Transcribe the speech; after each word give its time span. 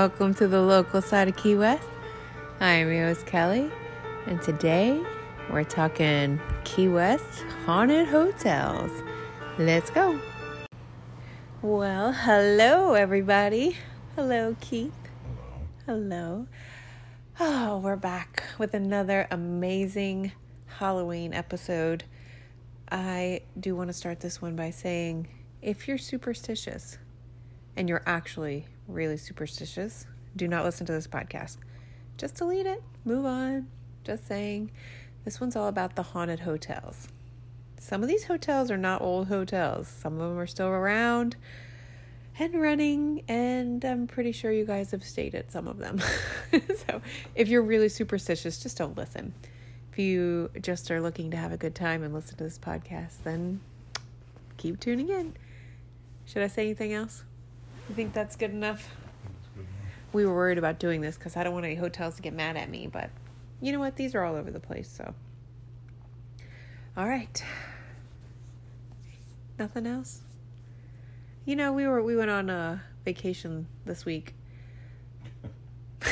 Welcome 0.00 0.32
to 0.36 0.48
the 0.48 0.62
local 0.62 1.02
side 1.02 1.28
of 1.28 1.36
Key 1.36 1.56
West. 1.56 1.86
I'm 2.58 2.88
Rose 2.88 3.22
Kelly, 3.24 3.70
and 4.24 4.40
today 4.40 4.98
we're 5.50 5.62
talking 5.62 6.40
Key 6.64 6.88
West 6.88 7.44
haunted 7.66 8.08
hotels. 8.08 8.90
Let's 9.58 9.90
go. 9.90 10.18
Well, 11.60 12.14
hello, 12.14 12.94
everybody. 12.94 13.76
Hello, 14.16 14.56
Keith. 14.62 15.10
Hello. 15.84 16.46
Oh, 17.38 17.76
we're 17.76 17.96
back 17.96 18.44
with 18.56 18.72
another 18.72 19.28
amazing 19.30 20.32
Halloween 20.78 21.34
episode. 21.34 22.04
I 22.90 23.42
do 23.60 23.76
want 23.76 23.90
to 23.90 23.94
start 23.94 24.20
this 24.20 24.40
one 24.40 24.56
by 24.56 24.70
saying 24.70 25.28
if 25.60 25.86
you're 25.86 25.98
superstitious 25.98 26.96
and 27.76 27.86
you're 27.86 28.02
actually 28.06 28.66
really 28.92 29.16
superstitious, 29.16 30.06
do 30.36 30.46
not 30.46 30.64
listen 30.64 30.86
to 30.86 30.92
this 30.92 31.06
podcast. 31.06 31.56
Just 32.16 32.36
delete 32.36 32.66
it, 32.66 32.82
move 33.04 33.24
on. 33.24 33.68
Just 34.04 34.26
saying. 34.26 34.70
This 35.24 35.40
one's 35.40 35.56
all 35.56 35.68
about 35.68 35.96
the 35.96 36.02
haunted 36.02 36.40
hotels. 36.40 37.08
Some 37.78 38.02
of 38.02 38.08
these 38.08 38.24
hotels 38.24 38.70
are 38.70 38.76
not 38.76 39.02
old 39.02 39.28
hotels, 39.28 39.88
some 39.88 40.14
of 40.14 40.30
them 40.30 40.38
are 40.38 40.46
still 40.46 40.68
around 40.68 41.36
and 42.38 42.60
running, 42.60 43.22
and 43.28 43.84
I'm 43.84 44.06
pretty 44.06 44.32
sure 44.32 44.50
you 44.50 44.64
guys 44.64 44.90
have 44.92 45.04
stayed 45.04 45.34
at 45.34 45.52
some 45.52 45.68
of 45.68 45.78
them. 45.78 46.00
so 46.52 47.02
if 47.34 47.48
you're 47.48 47.62
really 47.62 47.88
superstitious, 47.88 48.62
just 48.62 48.78
don't 48.78 48.96
listen. 48.96 49.34
If 49.92 49.98
you 49.98 50.50
just 50.60 50.90
are 50.90 51.00
looking 51.00 51.30
to 51.32 51.36
have 51.36 51.52
a 51.52 51.56
good 51.56 51.74
time 51.74 52.02
and 52.02 52.14
listen 52.14 52.36
to 52.36 52.44
this 52.44 52.58
podcast, 52.58 53.22
then 53.24 53.60
keep 54.56 54.80
tuning 54.80 55.08
in. 55.08 55.34
Should 56.24 56.42
I 56.42 56.46
say 56.46 56.62
anything 56.62 56.92
else? 56.92 57.24
You 57.90 57.96
think 57.96 58.12
that's 58.12 58.36
good 58.36 58.52
enough? 58.52 58.88
We 60.12 60.24
were 60.24 60.32
worried 60.32 60.58
about 60.58 60.78
doing 60.78 61.00
this 61.00 61.18
because 61.18 61.36
I 61.36 61.42
don't 61.42 61.52
want 61.52 61.66
any 61.66 61.74
hotels 61.74 62.14
to 62.14 62.22
get 62.22 62.32
mad 62.32 62.56
at 62.56 62.70
me, 62.70 62.86
but 62.86 63.10
you 63.60 63.72
know 63.72 63.80
what? 63.80 63.96
These 63.96 64.14
are 64.14 64.22
all 64.22 64.36
over 64.36 64.52
the 64.52 64.60
place, 64.60 64.88
so. 64.88 65.12
All 66.96 67.08
right. 67.08 67.44
Nothing 69.58 69.88
else? 69.88 70.20
You 71.44 71.56
know, 71.56 71.72
we 71.72 71.84
were 71.84 72.00
we 72.00 72.14
went 72.14 72.30
on 72.30 72.48
a 72.48 72.84
vacation 73.04 73.66
this 73.84 74.04
week. 74.04 74.34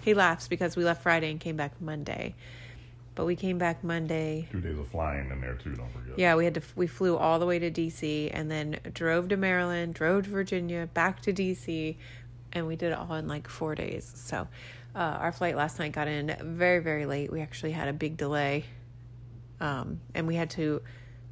he 0.00 0.12
laughs 0.12 0.48
because 0.48 0.74
we 0.74 0.82
left 0.82 1.04
Friday 1.04 1.30
and 1.30 1.38
came 1.38 1.56
back 1.56 1.80
Monday. 1.80 2.34
But 3.16 3.24
we 3.24 3.34
came 3.34 3.56
back 3.56 3.82
Monday. 3.82 4.46
Two 4.52 4.60
days 4.60 4.78
of 4.78 4.88
flying 4.88 5.30
in 5.30 5.40
there 5.40 5.54
too. 5.54 5.74
Don't 5.74 5.90
forget. 5.90 6.18
Yeah, 6.18 6.36
we 6.36 6.44
had 6.44 6.54
to. 6.54 6.62
We 6.76 6.86
flew 6.86 7.16
all 7.16 7.38
the 7.38 7.46
way 7.46 7.58
to 7.58 7.70
DC 7.70 8.30
and 8.32 8.50
then 8.50 8.78
drove 8.92 9.30
to 9.30 9.38
Maryland, 9.38 9.94
drove 9.94 10.24
to 10.24 10.30
Virginia, 10.30 10.86
back 10.92 11.22
to 11.22 11.32
DC, 11.32 11.96
and 12.52 12.66
we 12.66 12.76
did 12.76 12.92
it 12.92 12.98
all 12.98 13.14
in 13.14 13.26
like 13.26 13.48
four 13.48 13.74
days. 13.74 14.12
So, 14.14 14.46
uh, 14.94 14.98
our 14.98 15.32
flight 15.32 15.56
last 15.56 15.78
night 15.78 15.92
got 15.92 16.08
in 16.08 16.36
very 16.42 16.80
very 16.80 17.06
late. 17.06 17.32
We 17.32 17.40
actually 17.40 17.72
had 17.72 17.88
a 17.88 17.94
big 17.94 18.18
delay, 18.18 18.64
um, 19.60 20.00
and 20.14 20.26
we 20.26 20.34
had 20.36 20.50
to. 20.50 20.82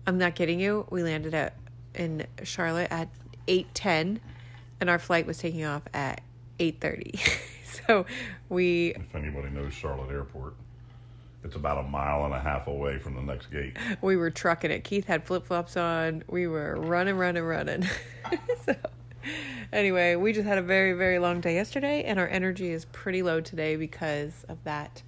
I'm 0.06 0.16
not 0.16 0.34
kidding 0.34 0.60
you. 0.60 0.86
We 0.90 1.02
landed 1.02 1.34
at 1.34 1.54
in 1.94 2.26
Charlotte 2.44 2.90
at 2.90 3.10
eight 3.46 3.74
ten, 3.74 4.20
and 4.80 4.88
our 4.88 4.98
flight 4.98 5.26
was 5.26 5.36
taking 5.36 5.66
off 5.66 5.82
at 5.92 6.22
eight 6.58 6.80
thirty. 6.80 7.20
so 7.86 8.06
we 8.48 8.94
If 8.94 9.14
anybody 9.14 9.50
knows 9.50 9.74
Charlotte 9.74 10.10
Airport, 10.10 10.54
it's 11.44 11.56
about 11.56 11.78
a 11.78 11.82
mile 11.82 12.24
and 12.24 12.32
a 12.32 12.40
half 12.40 12.66
away 12.66 12.98
from 12.98 13.14
the 13.14 13.20
next 13.20 13.50
gate. 13.50 13.76
we 14.00 14.16
were 14.16 14.30
trucking 14.30 14.70
it. 14.70 14.82
Keith 14.82 15.04
had 15.04 15.26
flip 15.26 15.46
flops 15.46 15.76
on. 15.76 16.24
We 16.26 16.46
were 16.46 16.74
running, 16.76 17.16
running, 17.16 17.44
running. 17.44 17.86
so, 18.64 18.74
anyway, 19.72 20.16
we 20.16 20.32
just 20.32 20.46
had 20.46 20.56
a 20.56 20.62
very, 20.62 20.94
very 20.94 21.18
long 21.18 21.42
day 21.42 21.54
yesterday, 21.54 22.02
and 22.04 22.18
our 22.18 22.26
energy 22.28 22.70
is 22.70 22.86
pretty 22.86 23.22
low 23.22 23.42
today 23.42 23.76
because 23.76 24.44
of 24.48 24.64
that. 24.64 25.02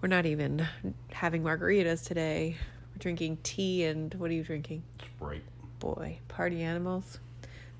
We're 0.00 0.08
not 0.08 0.26
even 0.26 0.66
having 1.12 1.44
margaritas 1.44 2.04
today. 2.04 2.56
We're 2.92 2.98
drinking 2.98 3.38
tea, 3.44 3.84
and 3.84 4.12
what 4.14 4.30
are 4.32 4.34
you 4.34 4.42
drinking? 4.42 4.82
Sprite. 5.00 5.44
Boy, 5.78 6.18
party 6.26 6.62
animals. 6.62 7.20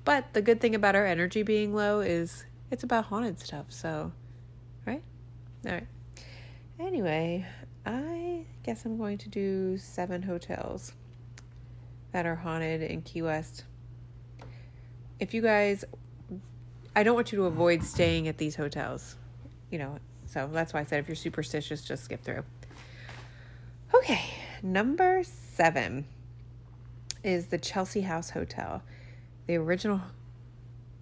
But 0.05 0.33
the 0.33 0.41
good 0.41 0.61
thing 0.61 0.73
about 0.73 0.95
our 0.95 1.05
energy 1.05 1.43
being 1.43 1.75
low 1.75 1.99
is 1.99 2.45
it's 2.71 2.83
about 2.83 3.05
haunted 3.05 3.39
stuff, 3.39 3.65
so, 3.69 4.13
right? 4.85 5.03
All 5.65 5.73
right. 5.73 5.87
Anyway, 6.79 7.45
I 7.85 8.45
guess 8.63 8.85
I'm 8.85 8.97
going 8.97 9.17
to 9.19 9.29
do 9.29 9.77
seven 9.77 10.21
hotels 10.21 10.93
that 12.11 12.25
are 12.25 12.35
haunted 12.35 12.81
in 12.81 13.01
Key 13.01 13.21
West. 13.21 13.63
If 15.19 15.33
you 15.33 15.41
guys, 15.41 15.83
I 16.95 17.03
don't 17.03 17.15
want 17.15 17.31
you 17.31 17.39
to 17.39 17.45
avoid 17.45 17.83
staying 17.83 18.27
at 18.27 18.37
these 18.37 18.55
hotels, 18.55 19.15
you 19.69 19.79
know, 19.79 19.97
so 20.25 20.49
that's 20.51 20.73
why 20.73 20.79
I 20.79 20.83
said 20.83 20.99
if 20.99 21.07
you're 21.07 21.15
superstitious, 21.15 21.83
just 21.83 22.05
skip 22.05 22.23
through. 22.23 22.43
Okay, 23.93 24.21
number 24.63 25.23
seven 25.23 26.05
is 27.23 27.47
the 27.47 27.57
Chelsea 27.57 28.01
House 28.01 28.31
Hotel. 28.31 28.81
The 29.45 29.55
original 29.57 30.01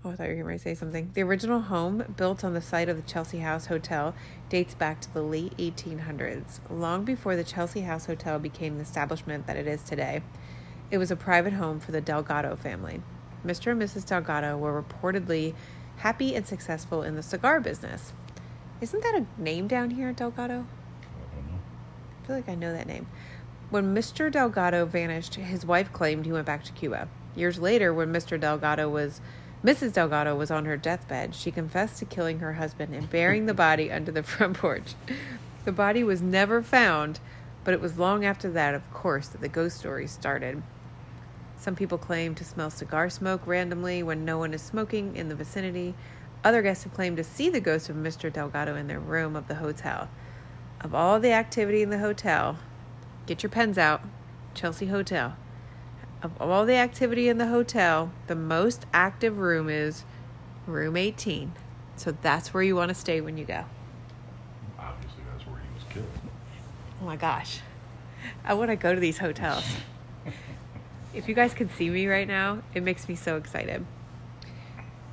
Oh, 0.04 0.10
I 0.10 0.16
thought 0.16 0.30
you 0.30 0.38
were 0.38 0.44
going 0.44 0.58
to 0.58 0.64
say 0.64 0.74
something. 0.74 1.12
The 1.14 1.22
original 1.22 1.60
home, 1.62 2.04
built 2.18 2.44
on 2.44 2.56
the 2.56 2.62
site 2.62 2.90
of 2.90 2.98
the 2.98 3.04
Chelsea 3.04 3.38
House 3.38 3.68
Hotel, 3.68 4.16
dates 4.50 4.74
back 4.74 5.00
to 5.02 5.14
the 5.14 5.22
late 5.22 5.56
1800s, 5.58 6.60
long 6.72 7.06
before 7.06 7.36
the 7.36 7.44
Chelsea 7.44 7.82
House 7.82 8.08
Hotel 8.08 8.40
became 8.40 8.78
the 8.78 8.82
establishment 8.82 9.46
that 9.46 9.58
it 9.58 9.68
is 9.68 9.84
today. 9.84 10.24
It 10.90 10.98
was 10.98 11.12
a 11.12 11.16
private 11.16 11.54
home 11.54 11.80
for 11.80 11.92
the 11.92 12.02
Delgado 12.02 12.56
family. 12.56 13.04
Mr. 13.46 13.74
and 13.74 13.82
Mrs. 13.82 14.08
Delgado 14.08 14.58
were 14.58 14.82
reportedly 14.82 15.54
happy 15.98 16.34
and 16.36 16.48
successful 16.48 17.04
in 17.04 17.16
the 17.16 17.22
cigar 17.22 17.60
business. 17.60 18.14
Isn't 18.82 19.04
that 19.04 19.14
a 19.14 19.42
name 19.42 19.68
down 19.68 19.92
here, 19.92 20.12
Delgado? 20.14 20.66
I 20.66 21.36
don't 21.36 21.48
know. 21.48 21.60
I 22.24 22.26
feel 22.26 22.36
like 22.38 22.50
I 22.50 22.56
know 22.56 22.74
that 22.74 22.88
name. 22.88 23.06
When 23.70 23.94
Mr. 23.94 24.32
Delgado 24.32 24.88
vanished, 24.88 25.36
his 25.36 25.64
wife 25.64 25.94
claimed 25.94 26.26
he 26.26 26.32
went 26.32 26.48
back 26.48 26.64
to 26.64 26.72
Cuba. 26.72 27.08
Years 27.36 27.60
later, 27.60 27.94
when 27.94 28.12
Mr. 28.12 28.40
Delgado 28.40 28.90
was 28.90 29.22
Mrs. 29.64 29.94
Delgado 29.94 30.36
was 30.36 30.50
on 30.50 30.66
her 30.66 30.76
deathbed, 30.76 31.36
she 31.36 31.52
confessed 31.52 32.00
to 32.00 32.06
killing 32.06 32.40
her 32.40 32.54
husband 32.54 32.96
and 32.96 33.10
burying 33.10 33.46
the 33.46 33.54
body 33.54 33.92
under 33.92 34.12
the 34.12 34.24
front 34.24 34.58
porch. 34.58 34.96
The 35.66 35.72
body 35.72 36.04
was 36.04 36.22
never 36.22 36.64
found, 36.64 37.20
but 37.64 37.74
it 37.76 37.82
was 37.82 38.00
long 38.00 38.26
after 38.26 38.50
that, 38.50 38.74
of 38.74 38.92
course, 38.92 39.28
that 39.28 39.42
the 39.42 39.48
ghost 39.48 39.78
stories 39.78 40.12
started. 40.12 40.64
Some 41.58 41.76
people 41.76 42.00
claim 42.00 42.34
to 42.36 42.44
smell 42.44 42.72
cigar 42.72 43.08
smoke 43.12 43.46
randomly 43.46 44.02
when 44.02 44.26
no 44.26 44.40
one 44.40 44.56
is 44.56 44.64
smoking 44.64 45.16
in 45.16 45.30
the 45.30 45.36
vicinity. 45.36 45.94
Other 46.44 46.64
guests 46.64 46.84
have 46.86 46.96
claimed 46.96 47.18
to 47.18 47.24
see 47.24 47.50
the 47.50 47.60
ghost 47.60 47.88
of 47.88 47.96
Mr. 47.96 48.34
Delgado 48.34 48.76
in 48.76 48.88
their 48.88 49.00
room 49.00 49.36
of 49.36 49.48
the 49.48 49.56
hotel. 49.56 50.10
Of 50.80 50.96
all 50.96 51.20
the 51.20 51.34
activity 51.34 51.84
in 51.84 51.92
the 51.92 52.00
hotel, 52.00 52.58
get 53.28 53.44
your 53.44 53.52
pens 53.52 53.78
out. 53.78 54.02
Chelsea 54.56 54.88
Hotel. 54.88 55.38
Of 56.24 56.40
all 56.40 56.66
the 56.66 56.76
activity 56.76 57.30
in 57.30 57.40
the 57.40 57.48
hotel, 57.48 58.12
the 58.28 58.36
most 58.36 58.86
active 58.94 59.40
room 59.40 59.70
is 59.70 60.04
room 60.68 60.96
18. 60.96 61.54
So 61.96 62.16
that's 62.22 62.54
where 62.54 62.62
you 62.62 62.76
want 62.76 62.90
to 62.90 62.96
stay 62.96 63.22
when 63.22 63.38
you 63.38 63.46
go. 63.46 63.66
Obviously, 64.78 65.24
that's 65.32 65.48
where 65.48 65.58
he 65.60 65.74
was 65.74 65.84
killed. 65.92 66.06
Oh 67.02 67.06
my 67.06 67.16
gosh. 67.16 67.62
I 68.46 68.54
want 68.54 68.70
to 68.70 68.76
go 68.76 68.94
to 68.94 69.00
these 69.00 69.18
hotels. 69.18 69.64
if 71.14 71.28
you 71.28 71.34
guys 71.34 71.56
can 71.56 71.70
see 71.72 71.90
me 71.90 72.08
right 72.08 72.28
now, 72.28 72.62
it 72.76 72.84
makes 72.84 73.10
me 73.10 73.16
so 73.16 73.36
excited. 73.38 73.84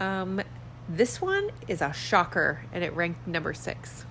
Um, 0.00 0.42
this 0.88 1.20
one 1.20 1.50
is 1.66 1.80
a 1.80 1.92
shocker 1.92 2.64
and 2.72 2.84
it 2.84 2.94
ranked 2.94 3.26
number 3.26 3.54
six. 3.54 4.04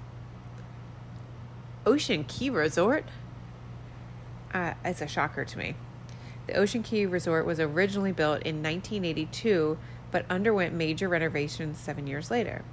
Ocean 1.86 2.24
Key 2.24 2.50
Resort. 2.50 3.06
Uh, 4.54 4.74
it's 4.83 5.01
a 5.01 5.07
shocker 5.07 5.45
to 5.45 5.57
me. 5.57 5.75
The 6.48 6.54
Ocean 6.54 6.82
Key 6.82 7.06
Resort 7.06 7.46
was 7.46 7.60
originally 7.60 8.14
built 8.14 8.42
in 8.44 8.64
1982 8.64 9.78
but 10.12 10.26
underwent 10.30 10.74
major 10.74 11.10
renovations 11.10 11.78
seven 11.78 12.08
years 12.08 12.32
later. 12.32 12.64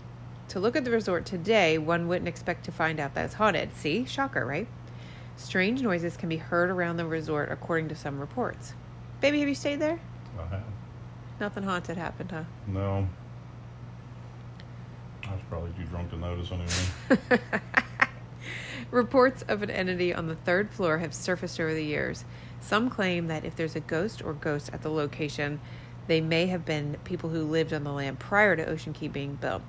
To 0.49 0.61
look 0.61 0.77
at 0.77 0.85
the 0.85 0.91
resort 0.91 1.27
today, 1.27 1.79
one 1.79 2.07
wouldn't 2.07 2.29
expect 2.29 2.65
to 2.67 2.73
find 2.73 3.01
out 3.01 3.15
that 3.15 3.25
it's 3.25 3.35
haunted. 3.35 3.75
See? 3.75 4.05
Shocker, 4.05 4.47
right? 4.47 4.69
Strange 5.37 5.83
noises 5.83 6.17
can 6.17 6.29
be 6.29 6.37
heard 6.37 6.71
around 6.71 6.97
the 6.97 7.07
resort, 7.07 7.51
according 7.51 7.89
to 7.89 7.97
some 7.97 8.21
reports. 8.21 8.75
Baby, 9.21 9.41
have 9.41 9.49
you 9.49 9.55
stayed 9.55 9.81
there? 9.81 9.99
I 10.39 10.47
have. 10.47 10.63
Nothing 11.41 11.65
haunted 11.65 11.97
happened, 11.97 12.31
huh? 12.31 12.45
No. 12.69 13.09
I 15.27 15.33
was 15.33 15.41
probably 15.49 15.73
too 15.73 15.85
drunk 15.85 16.11
to 16.11 16.17
notice 16.17 16.51
anyway. 16.53 17.43
Reports 18.91 19.43
of 19.49 19.63
an 19.63 19.71
entity 19.71 20.15
on 20.15 20.29
the 20.29 20.37
third 20.37 20.71
floor 20.71 20.99
have 20.99 21.15
surfaced 21.15 21.59
over 21.59 21.75
the 21.75 21.85
years. 21.85 22.25
Some 22.61 22.91
claim 22.91 23.27
that 23.27 23.45
if 23.45 23.57
there's 23.57 23.77
a 23.77 23.81
ghost 23.81 24.23
or 24.23 24.33
ghosts 24.33 24.71
at 24.73 24.83
the 24.83 24.91
location, 24.91 25.61
they 26.07 26.21
may 26.21 26.47
have 26.47 26.65
been 26.65 26.97
people 27.05 27.31
who 27.31 27.43
lived 27.45 27.73
on 27.73 27.85
the 27.85 27.93
land 27.93 28.19
prior 28.19 28.57
to 28.57 28.67
Ocean 28.67 28.93
Key 28.93 29.09
being 29.09 29.35
built. 29.37 29.63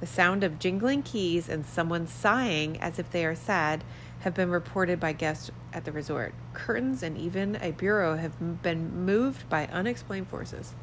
The 0.00 0.06
sound 0.06 0.44
of 0.44 0.58
jingling 0.58 1.02
keys 1.02 1.48
and 1.48 1.66
someone 1.66 2.06
sighing 2.06 2.80
as 2.80 2.98
if 2.98 3.10
they 3.10 3.24
are 3.24 3.34
sad 3.34 3.82
have 4.20 4.34
been 4.34 4.50
reported 4.50 5.00
by 5.00 5.12
guests 5.12 5.50
at 5.72 5.84
the 5.84 5.92
resort. 5.92 6.34
Curtains 6.52 7.02
and 7.02 7.16
even 7.18 7.56
a 7.56 7.72
bureau 7.72 8.16
have 8.16 8.62
been 8.62 9.04
moved 9.04 9.48
by 9.48 9.66
unexplained 9.66 10.28
forces. 10.28 10.74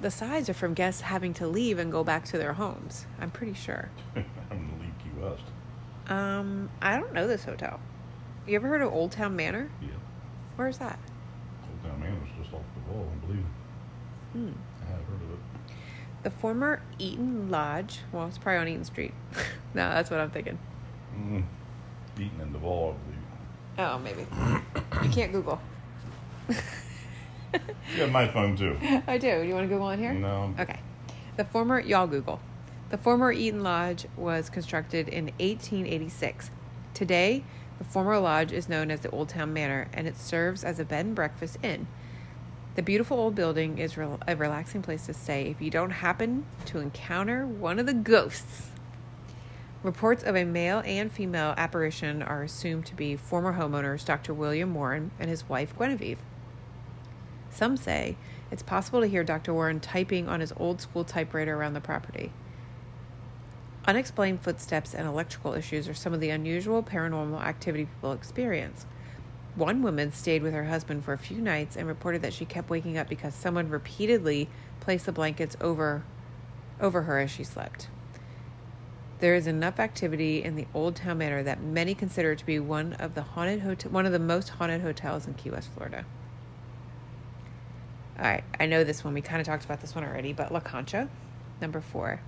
the 0.00 0.10
sides 0.10 0.48
are 0.48 0.54
from 0.54 0.74
guests 0.74 1.00
having 1.00 1.32
to 1.34 1.46
leave 1.46 1.78
and 1.78 1.90
go 1.90 2.04
back 2.04 2.24
to 2.26 2.38
their 2.38 2.52
homes. 2.52 3.06
I'm 3.18 3.30
pretty 3.30 3.54
sure. 3.54 3.90
I'm 4.50 4.70
leave 4.78 4.92
Key 4.98 5.20
West. 5.20 5.42
Um, 6.08 6.70
I 6.80 6.96
don't 6.96 7.12
know 7.12 7.26
this 7.26 7.44
hotel. 7.44 7.80
You 8.46 8.56
ever 8.56 8.68
heard 8.68 8.82
of 8.82 8.92
Old 8.92 9.12
Town 9.12 9.34
Manor? 9.34 9.70
Yeah. 9.82 9.88
Where's 10.56 10.78
that? 10.78 10.98
Old 11.68 11.82
Town 11.82 12.00
Manor 12.00 12.14
Manor's 12.14 12.28
just 12.40 12.54
off 12.54 12.62
the 12.74 12.92
wall, 12.92 13.08
I 13.10 13.26
believe. 13.26 13.44
Hmm. 14.32 14.52
I 14.82 14.90
have 14.90 15.04
heard 15.04 15.22
of 15.22 15.30
it. 15.32 15.74
The 16.22 16.30
former 16.30 16.82
Eaton 16.98 17.50
Lodge. 17.50 18.00
Well, 18.12 18.26
it's 18.26 18.38
probably 18.38 18.58
on 18.58 18.68
Eaton 18.68 18.84
Street. 18.84 19.14
no, 19.74 19.90
that's 19.90 20.10
what 20.10 20.20
I'm 20.20 20.30
thinking. 20.30 20.58
Mm. 21.16 21.44
Eaton 22.18 22.40
and 22.40 22.52
Duval, 22.52 22.96
I 22.96 23.10
believe. 23.10 23.22
Oh, 23.78 23.98
maybe. 23.98 24.26
you 25.02 25.10
can't 25.10 25.32
Google. 25.32 25.60
You 27.94 28.02
have 28.02 28.10
my 28.10 28.28
phone 28.28 28.56
too. 28.56 28.76
I 29.06 29.18
do. 29.18 29.42
You 29.42 29.54
want 29.54 29.64
to 29.64 29.68
Google 29.68 29.86
on 29.86 29.98
here? 29.98 30.12
No. 30.12 30.54
Okay. 30.58 30.80
The 31.36 31.44
former, 31.44 31.80
y'all 31.80 32.06
Google. 32.06 32.40
The 32.88 32.98
former 32.98 33.32
Eaton 33.32 33.64
Lodge 33.64 34.06
was 34.16 34.48
constructed 34.48 35.08
in 35.08 35.24
1886. 35.40 36.52
Today, 36.94 37.42
the 37.78 37.84
former 37.84 38.16
lodge 38.20 38.52
is 38.52 38.68
known 38.68 38.92
as 38.92 39.00
the 39.00 39.10
Old 39.10 39.28
Town 39.28 39.52
Manor 39.52 39.88
and 39.92 40.06
it 40.06 40.16
serves 40.16 40.62
as 40.62 40.78
a 40.78 40.84
bed 40.84 41.04
and 41.04 41.14
breakfast 41.14 41.58
inn. 41.64 41.88
The 42.76 42.82
beautiful 42.82 43.18
old 43.18 43.34
building 43.34 43.78
is 43.78 43.96
rel- 43.96 44.20
a 44.28 44.36
relaxing 44.36 44.82
place 44.82 45.06
to 45.06 45.14
stay 45.14 45.50
if 45.50 45.60
you 45.60 45.68
don't 45.68 45.90
happen 45.90 46.46
to 46.66 46.78
encounter 46.78 47.44
one 47.44 47.80
of 47.80 47.86
the 47.86 47.92
ghosts. 47.92 48.70
Reports 49.82 50.22
of 50.22 50.36
a 50.36 50.44
male 50.44 50.80
and 50.86 51.10
female 51.10 51.54
apparition 51.56 52.22
are 52.22 52.44
assumed 52.44 52.86
to 52.86 52.94
be 52.94 53.16
former 53.16 53.54
homeowners 53.54 54.04
Dr. 54.04 54.32
William 54.32 54.72
Warren 54.74 55.10
and 55.18 55.28
his 55.28 55.48
wife 55.48 55.76
Guinevere. 55.76 56.18
Some 57.50 57.76
say 57.76 58.16
it's 58.52 58.62
possible 58.62 59.00
to 59.00 59.08
hear 59.08 59.24
Dr. 59.24 59.52
Warren 59.52 59.80
typing 59.80 60.28
on 60.28 60.38
his 60.38 60.52
old 60.56 60.80
school 60.80 61.02
typewriter 61.02 61.56
around 61.56 61.74
the 61.74 61.80
property. 61.80 62.30
Unexplained 63.86 64.42
footsteps 64.42 64.94
and 64.94 65.06
electrical 65.06 65.54
issues 65.54 65.88
are 65.88 65.94
some 65.94 66.12
of 66.12 66.18
the 66.18 66.30
unusual 66.30 66.82
paranormal 66.82 67.40
activity 67.40 67.84
people 67.84 68.12
experience. 68.12 68.84
One 69.54 69.80
woman 69.80 70.10
stayed 70.12 70.42
with 70.42 70.52
her 70.54 70.64
husband 70.64 71.04
for 71.04 71.12
a 71.12 71.18
few 71.18 71.38
nights 71.38 71.76
and 71.76 71.86
reported 71.86 72.20
that 72.22 72.32
she 72.32 72.44
kept 72.44 72.68
waking 72.68 72.98
up 72.98 73.08
because 73.08 73.32
someone 73.32 73.68
repeatedly 73.68 74.48
placed 74.80 75.06
the 75.06 75.12
blankets 75.12 75.56
over 75.60 76.04
over 76.80 77.02
her 77.02 77.20
as 77.20 77.30
she 77.30 77.44
slept. 77.44 77.88
There 79.20 79.34
is 79.34 79.46
enough 79.46 79.80
activity 79.80 80.42
in 80.42 80.56
the 80.56 80.66
Old 80.74 80.96
Town 80.96 81.18
Manor 81.18 81.42
that 81.44 81.62
many 81.62 81.94
consider 81.94 82.32
it 82.32 82.38
to 82.40 82.44
be 82.44 82.58
one 82.58 82.92
of 82.94 83.14
the 83.14 83.22
haunted 83.22 83.60
hotel, 83.60 83.90
one 83.90 84.04
of 84.04 84.12
the 84.12 84.18
most 84.18 84.50
haunted 84.50 84.82
hotels 84.82 85.26
in 85.26 85.34
Key 85.34 85.50
West, 85.50 85.70
Florida. 85.72 86.04
All 88.18 88.26
right, 88.26 88.44
I 88.60 88.66
know 88.66 88.84
this 88.84 89.04
one. 89.04 89.14
We 89.14 89.22
kind 89.22 89.40
of 89.40 89.46
talked 89.46 89.64
about 89.64 89.80
this 89.80 89.94
one 89.94 90.04
already, 90.04 90.34
but 90.34 90.52
La 90.52 90.60
Concha, 90.60 91.08
number 91.62 91.80
four. 91.80 92.20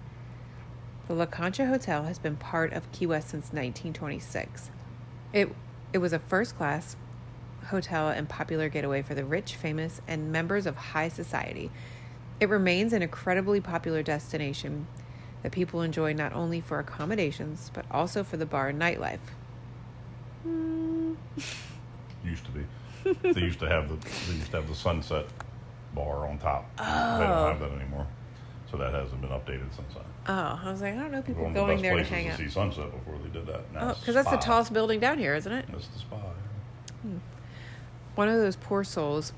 The 1.09 1.15
La 1.15 1.27
Concha 1.27 1.67
Hotel 1.67 2.05
has 2.05 2.19
been 2.19 2.37
part 2.37 2.73
of 2.75 2.93
Key 2.93 3.07
West 3.07 3.31
since 3.31 3.47
1926. 3.47 4.71
It 5.33 5.55
it 5.93 5.99
was 5.99 6.13
a 6.13 6.19
first 6.19 6.57
class 6.59 6.97
hotel 7.69 8.09
and 8.11 8.29
popular 8.29 8.69
getaway 8.69 9.01
for 9.01 9.15
the 9.15 9.25
rich, 9.25 9.55
famous, 9.57 10.03
and 10.07 10.31
members 10.31 10.67
of 10.67 10.77
high 10.77 11.09
society. 11.09 11.71
It 12.41 12.51
remains 12.51 12.93
an 12.93 13.03
incredibly 13.03 13.59
popular 13.61 14.03
destination 14.03 14.87
that 15.43 15.51
people 15.53 15.81
enjoy 15.81 16.13
not 16.13 16.35
only 16.35 16.61
for 16.61 16.79
accommodations 16.79 17.71
but 17.73 17.87
also 17.91 18.23
for 18.23 18.37
the 18.37 18.47
bar 18.47 18.69
and 18.69 18.81
nightlife. 18.81 19.19
Used 22.25 22.45
to 22.45 22.51
be. 22.51 22.67
they 23.33 23.41
used 23.41 23.61
to 23.61 23.69
have 23.69 23.89
the 23.89 23.97
they 24.27 24.35
used 24.37 24.51
to 24.51 24.59
have 24.59 24.69
the 24.69 24.75
Sunset 24.75 25.25
bar 25.95 26.29
on 26.29 26.37
top. 26.39 26.69
They 26.77 26.83
Oh. 26.85 27.19
don't 27.19 27.53
have 27.53 27.61
that 27.61 27.71
oh. 27.71 27.81
anymore. 27.81 28.07
So 28.71 28.77
that 28.77 28.93
hasn't 28.93 29.21
been 29.23 29.31
updated 29.31 29.75
since 29.75 29.95
then. 29.95 30.03
Oh, 30.29 30.61
I 30.63 30.71
was 30.71 30.83
like, 30.83 30.95
I 30.95 30.99
don't 30.99 31.11
know 31.11 31.23
people 31.23 31.45
One 31.45 31.53
of 31.53 31.55
the 31.55 31.61
going 31.61 31.77
best 31.77 31.83
there 31.83 31.93
to 31.93 31.97
places 32.05 32.13
hang 32.13 32.25
to 32.27 32.31
out. 32.33 32.39
see 32.39 32.49
sunset 32.49 32.91
before 32.93 33.19
they 33.23 33.31
did 33.31 33.47
that. 33.47 33.73
Now 33.73 33.81
Oh, 33.81 33.89
it's 33.91 34.01
because 34.01 34.15
that's 34.15 34.29
the 34.31 34.41
Spa. 34.41 34.45
tallest 34.53 34.73
building 34.75 35.01
down 35.01 35.19
here, 35.19 35.35
isn't 35.35 35.51
it? 35.53 35.65
That's 35.73 35.87
the 35.89 35.99
spa. 36.01 36.17
Hmm. 37.03 37.17
One 38.15 38.29
of 38.29 38.35
those 38.37 38.57
poor 38.57 38.85
souls. 38.85 39.33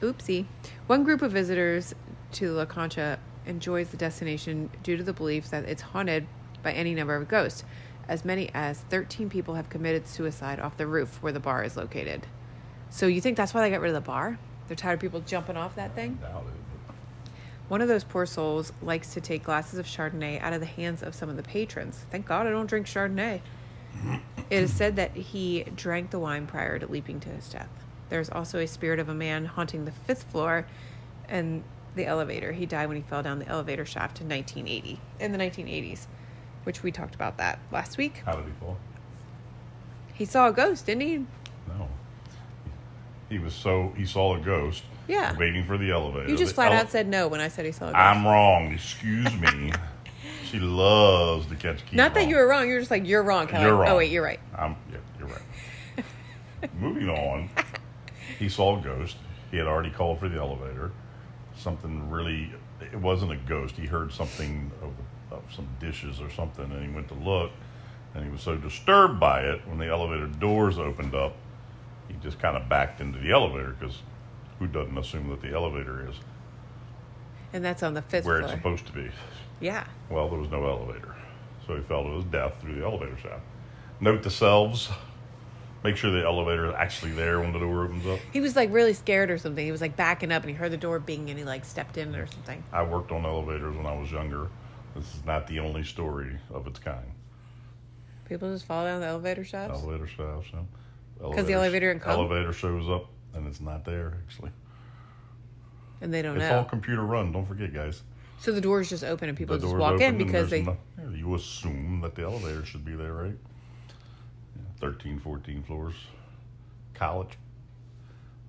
Oopsie. 0.00 0.46
One 0.86 1.04
group 1.04 1.22
of 1.22 1.32
visitors 1.32 1.94
to 2.32 2.50
La 2.52 2.64
Concha 2.64 3.18
enjoys 3.46 3.88
the 3.90 3.96
destination 3.96 4.70
due 4.82 4.96
to 4.96 5.02
the 5.02 5.12
belief 5.12 5.50
that 5.50 5.64
it's 5.64 5.82
haunted 5.82 6.26
by 6.62 6.72
any 6.72 6.94
number 6.94 7.14
of 7.14 7.28
ghosts. 7.28 7.64
As 8.08 8.24
many 8.24 8.50
as 8.54 8.80
13 8.90 9.28
people 9.28 9.54
have 9.54 9.68
committed 9.68 10.06
suicide 10.08 10.58
off 10.60 10.76
the 10.76 10.86
roof 10.86 11.18
where 11.22 11.32
the 11.32 11.40
bar 11.40 11.62
is 11.62 11.76
located. 11.76 12.26
So 12.90 13.06
you 13.06 13.20
think 13.20 13.36
that's 13.36 13.52
why 13.52 13.60
they 13.60 13.70
got 13.70 13.80
rid 13.80 13.88
of 13.90 13.94
the 14.02 14.06
bar? 14.06 14.38
They're 14.66 14.76
tired 14.76 14.94
of 14.94 15.00
people 15.00 15.20
jumping 15.20 15.56
off 15.56 15.74
that 15.76 15.94
thing? 15.94 16.14
Doubt 16.14 16.44
it. 16.48 16.57
One 17.68 17.82
of 17.82 17.88
those 17.88 18.04
poor 18.04 18.24
souls 18.24 18.72
likes 18.80 19.12
to 19.14 19.20
take 19.20 19.44
glasses 19.44 19.78
of 19.78 19.86
Chardonnay 19.86 20.40
out 20.40 20.52
of 20.52 20.60
the 20.60 20.66
hands 20.66 21.02
of 21.02 21.14
some 21.14 21.28
of 21.28 21.36
the 21.36 21.42
patrons. 21.42 22.04
Thank 22.10 22.26
God 22.26 22.46
I 22.46 22.50
don't 22.50 22.66
drink 22.66 22.86
Chardonnay. 22.86 23.40
It 24.50 24.62
is 24.62 24.72
said 24.72 24.96
that 24.96 25.14
he 25.14 25.64
drank 25.76 26.10
the 26.10 26.18
wine 26.18 26.46
prior 26.46 26.78
to 26.78 26.86
leaping 26.86 27.20
to 27.20 27.28
his 27.28 27.48
death. 27.48 27.68
There's 28.08 28.30
also 28.30 28.58
a 28.58 28.66
spirit 28.66 28.98
of 28.98 29.08
a 29.08 29.14
man 29.14 29.44
haunting 29.44 29.84
the 29.84 29.92
fifth 29.92 30.24
floor 30.24 30.66
and 31.28 31.62
the 31.94 32.06
elevator. 32.06 32.52
He 32.52 32.64
died 32.64 32.88
when 32.88 32.96
he 32.96 33.02
fell 33.02 33.22
down 33.22 33.38
the 33.38 33.48
elevator 33.48 33.84
shaft 33.84 34.20
in 34.20 34.28
1980, 34.28 35.00
in 35.20 35.32
the 35.32 35.38
1980s, 35.38 36.06
which 36.64 36.82
we 36.82 36.90
talked 36.90 37.14
about 37.14 37.36
that 37.36 37.58
last 37.70 37.98
week. 37.98 38.22
How 38.24 38.36
did 38.36 38.46
he 38.46 38.52
fall? 38.52 38.78
He 40.14 40.24
saw 40.24 40.48
a 40.48 40.52
ghost, 40.52 40.86
didn't 40.86 41.02
he? 41.02 41.18
No. 41.68 41.88
He 43.28 43.38
was 43.38 43.52
so 43.52 43.92
he 43.96 44.06
saw 44.06 44.36
a 44.36 44.40
ghost. 44.40 44.84
Yeah. 45.08 45.36
Waiting 45.36 45.64
for 45.64 45.76
the 45.78 45.90
elevator. 45.90 46.28
You 46.30 46.36
just 46.36 46.50
The 46.50 46.54
flat 46.56 46.72
ele- 46.72 46.80
out 46.82 46.90
said 46.90 47.08
no 47.08 47.28
when 47.28 47.40
I 47.40 47.48
said 47.48 47.64
he 47.64 47.72
saw 47.72 47.86
a 47.86 47.92
ghost. 47.92 47.96
I'm 47.96 48.26
wrong. 48.26 48.72
Excuse 48.72 49.34
me. 49.40 49.72
she 50.44 50.60
loves 50.60 51.46
to 51.46 51.56
catch 51.56 51.84
keys. 51.86 51.96
Not 51.96 52.14
that 52.14 52.20
wrong. 52.20 52.28
you 52.30 52.36
were 52.36 52.46
wrong. 52.46 52.68
You're 52.68 52.78
just 52.78 52.90
like 52.90 53.06
you're 53.06 53.22
wrong. 53.22 53.46
Kelly. 53.46 53.64
You're 53.64 53.76
wrong. 53.76 53.88
Oh 53.88 53.96
wait, 53.96 54.10
you're 54.10 54.22
right. 54.22 54.40
I'm, 54.56 54.76
yeah, 54.92 54.98
you're 55.18 55.28
right. 55.28 56.04
Moving 56.80 57.08
on, 57.08 57.48
he 58.38 58.48
saw 58.48 58.78
a 58.78 58.82
ghost. 58.82 59.16
He 59.50 59.56
had 59.56 59.66
already 59.66 59.90
called 59.90 60.20
for 60.20 60.28
the 60.28 60.38
elevator. 60.38 60.92
Something 61.56 62.10
really, 62.10 62.52
it 62.80 62.96
wasn't 62.98 63.32
a 63.32 63.36
ghost. 63.36 63.76
He 63.76 63.86
heard 63.86 64.12
something 64.12 64.70
of, 64.82 64.92
of 65.36 65.42
some 65.54 65.68
dishes 65.80 66.20
or 66.20 66.30
something, 66.30 66.64
and 66.70 66.86
he 66.86 66.94
went 66.94 67.08
to 67.08 67.14
look. 67.14 67.50
And 68.14 68.24
he 68.24 68.30
was 68.30 68.40
so 68.42 68.56
disturbed 68.56 69.18
by 69.20 69.40
it 69.42 69.60
when 69.66 69.78
the 69.78 69.86
elevator 69.86 70.26
doors 70.26 70.78
opened 70.78 71.14
up, 71.14 71.34
he 72.08 72.14
just 72.22 72.38
kind 72.38 72.56
of 72.56 72.68
backed 72.68 73.00
into 73.00 73.18
the 73.18 73.30
elevator 73.30 73.76
because 73.78 74.02
who 74.58 74.66
doesn't 74.66 74.96
assume 74.98 75.28
that 75.30 75.40
the 75.40 75.52
elevator 75.54 76.08
is 76.08 76.16
And 77.52 77.64
that's 77.64 77.82
on 77.82 77.94
the 77.94 78.02
fifth 78.02 78.24
where 78.24 78.38
floor. 78.40 78.50
it's 78.52 78.58
supposed 78.58 78.86
to 78.86 78.92
be? 78.92 79.10
yeah. 79.60 79.86
Well, 80.10 80.28
there 80.28 80.38
was 80.38 80.50
no 80.50 80.66
elevator. 80.66 81.14
So 81.66 81.76
he 81.76 81.82
fell 81.82 82.02
to 82.04 82.10
his 82.10 82.24
death 82.24 82.54
through 82.60 82.76
the 82.76 82.84
elevator 82.84 83.16
shaft. 83.18 83.42
Note 84.00 84.22
to 84.22 84.30
selves 84.30 84.88
make 85.84 85.96
sure 85.96 86.10
the 86.10 86.24
elevator 86.24 86.66
is 86.66 86.74
actually 86.76 87.12
there 87.12 87.38
when 87.40 87.52
the 87.52 87.58
door 87.60 87.84
opens 87.84 88.04
up. 88.06 88.18
He 88.32 88.40
was 88.40 88.56
like 88.56 88.72
really 88.72 88.94
scared 88.94 89.30
or 89.30 89.38
something. 89.38 89.64
He 89.64 89.70
was 89.70 89.80
like 89.80 89.96
backing 89.96 90.32
up 90.32 90.42
and 90.42 90.50
he 90.50 90.56
heard 90.56 90.72
the 90.72 90.76
door 90.76 90.98
bing 90.98 91.30
and 91.30 91.38
he 91.38 91.44
like 91.44 91.64
stepped 91.64 91.96
in 91.98 92.14
or 92.16 92.26
something. 92.26 92.62
I 92.72 92.82
worked 92.82 93.12
on 93.12 93.24
elevators 93.24 93.76
when 93.76 93.86
I 93.86 93.94
was 93.96 94.10
younger. 94.10 94.48
This 94.96 95.04
is 95.14 95.24
not 95.24 95.46
the 95.46 95.60
only 95.60 95.84
story 95.84 96.38
of 96.50 96.66
its 96.66 96.78
kind. 96.80 97.06
People 98.28 98.52
just 98.52 98.66
fall 98.66 98.84
down 98.84 99.00
the 99.00 99.06
elevator 99.06 99.44
shafts. 99.44 99.78
Elevator 99.80 100.06
shafts. 100.06 100.48
yeah. 100.52 100.60
'Cause 101.34 101.46
the 101.46 101.52
elevator 101.54 101.92
didn't 101.92 102.02
come? 102.02 102.12
Elevator 102.12 102.52
shows 102.52 102.88
up 102.88 103.06
and 103.34 103.46
it's 103.46 103.60
not 103.60 103.84
there 103.84 104.14
actually. 104.26 104.50
And 106.00 106.12
they 106.14 106.22
don't 106.22 106.36
It's 106.36 106.48
know. 106.48 106.58
all 106.58 106.64
computer 106.64 107.02
run. 107.02 107.32
Don't 107.32 107.46
forget, 107.46 107.72
guys. 107.74 108.02
so 108.38 108.52
the 108.52 108.60
doors 108.60 108.88
just 108.88 109.02
open 109.04 109.28
and 109.28 109.36
people 109.36 109.56
the 109.58 109.66
just 109.66 109.76
walk 109.76 110.00
in 110.00 110.16
because 110.18 110.50
they. 110.50 110.62
no- 110.62 110.76
you 111.12 111.34
assume 111.34 112.00
that 112.02 112.14
the 112.14 112.22
elevator 112.22 112.64
should 112.64 112.84
be 112.84 112.94
there, 112.94 113.12
right? 113.12 113.36
Yeah, 114.56 114.62
13, 114.80 115.18
14 115.20 115.62
floors. 115.64 115.94
College. 116.94 117.36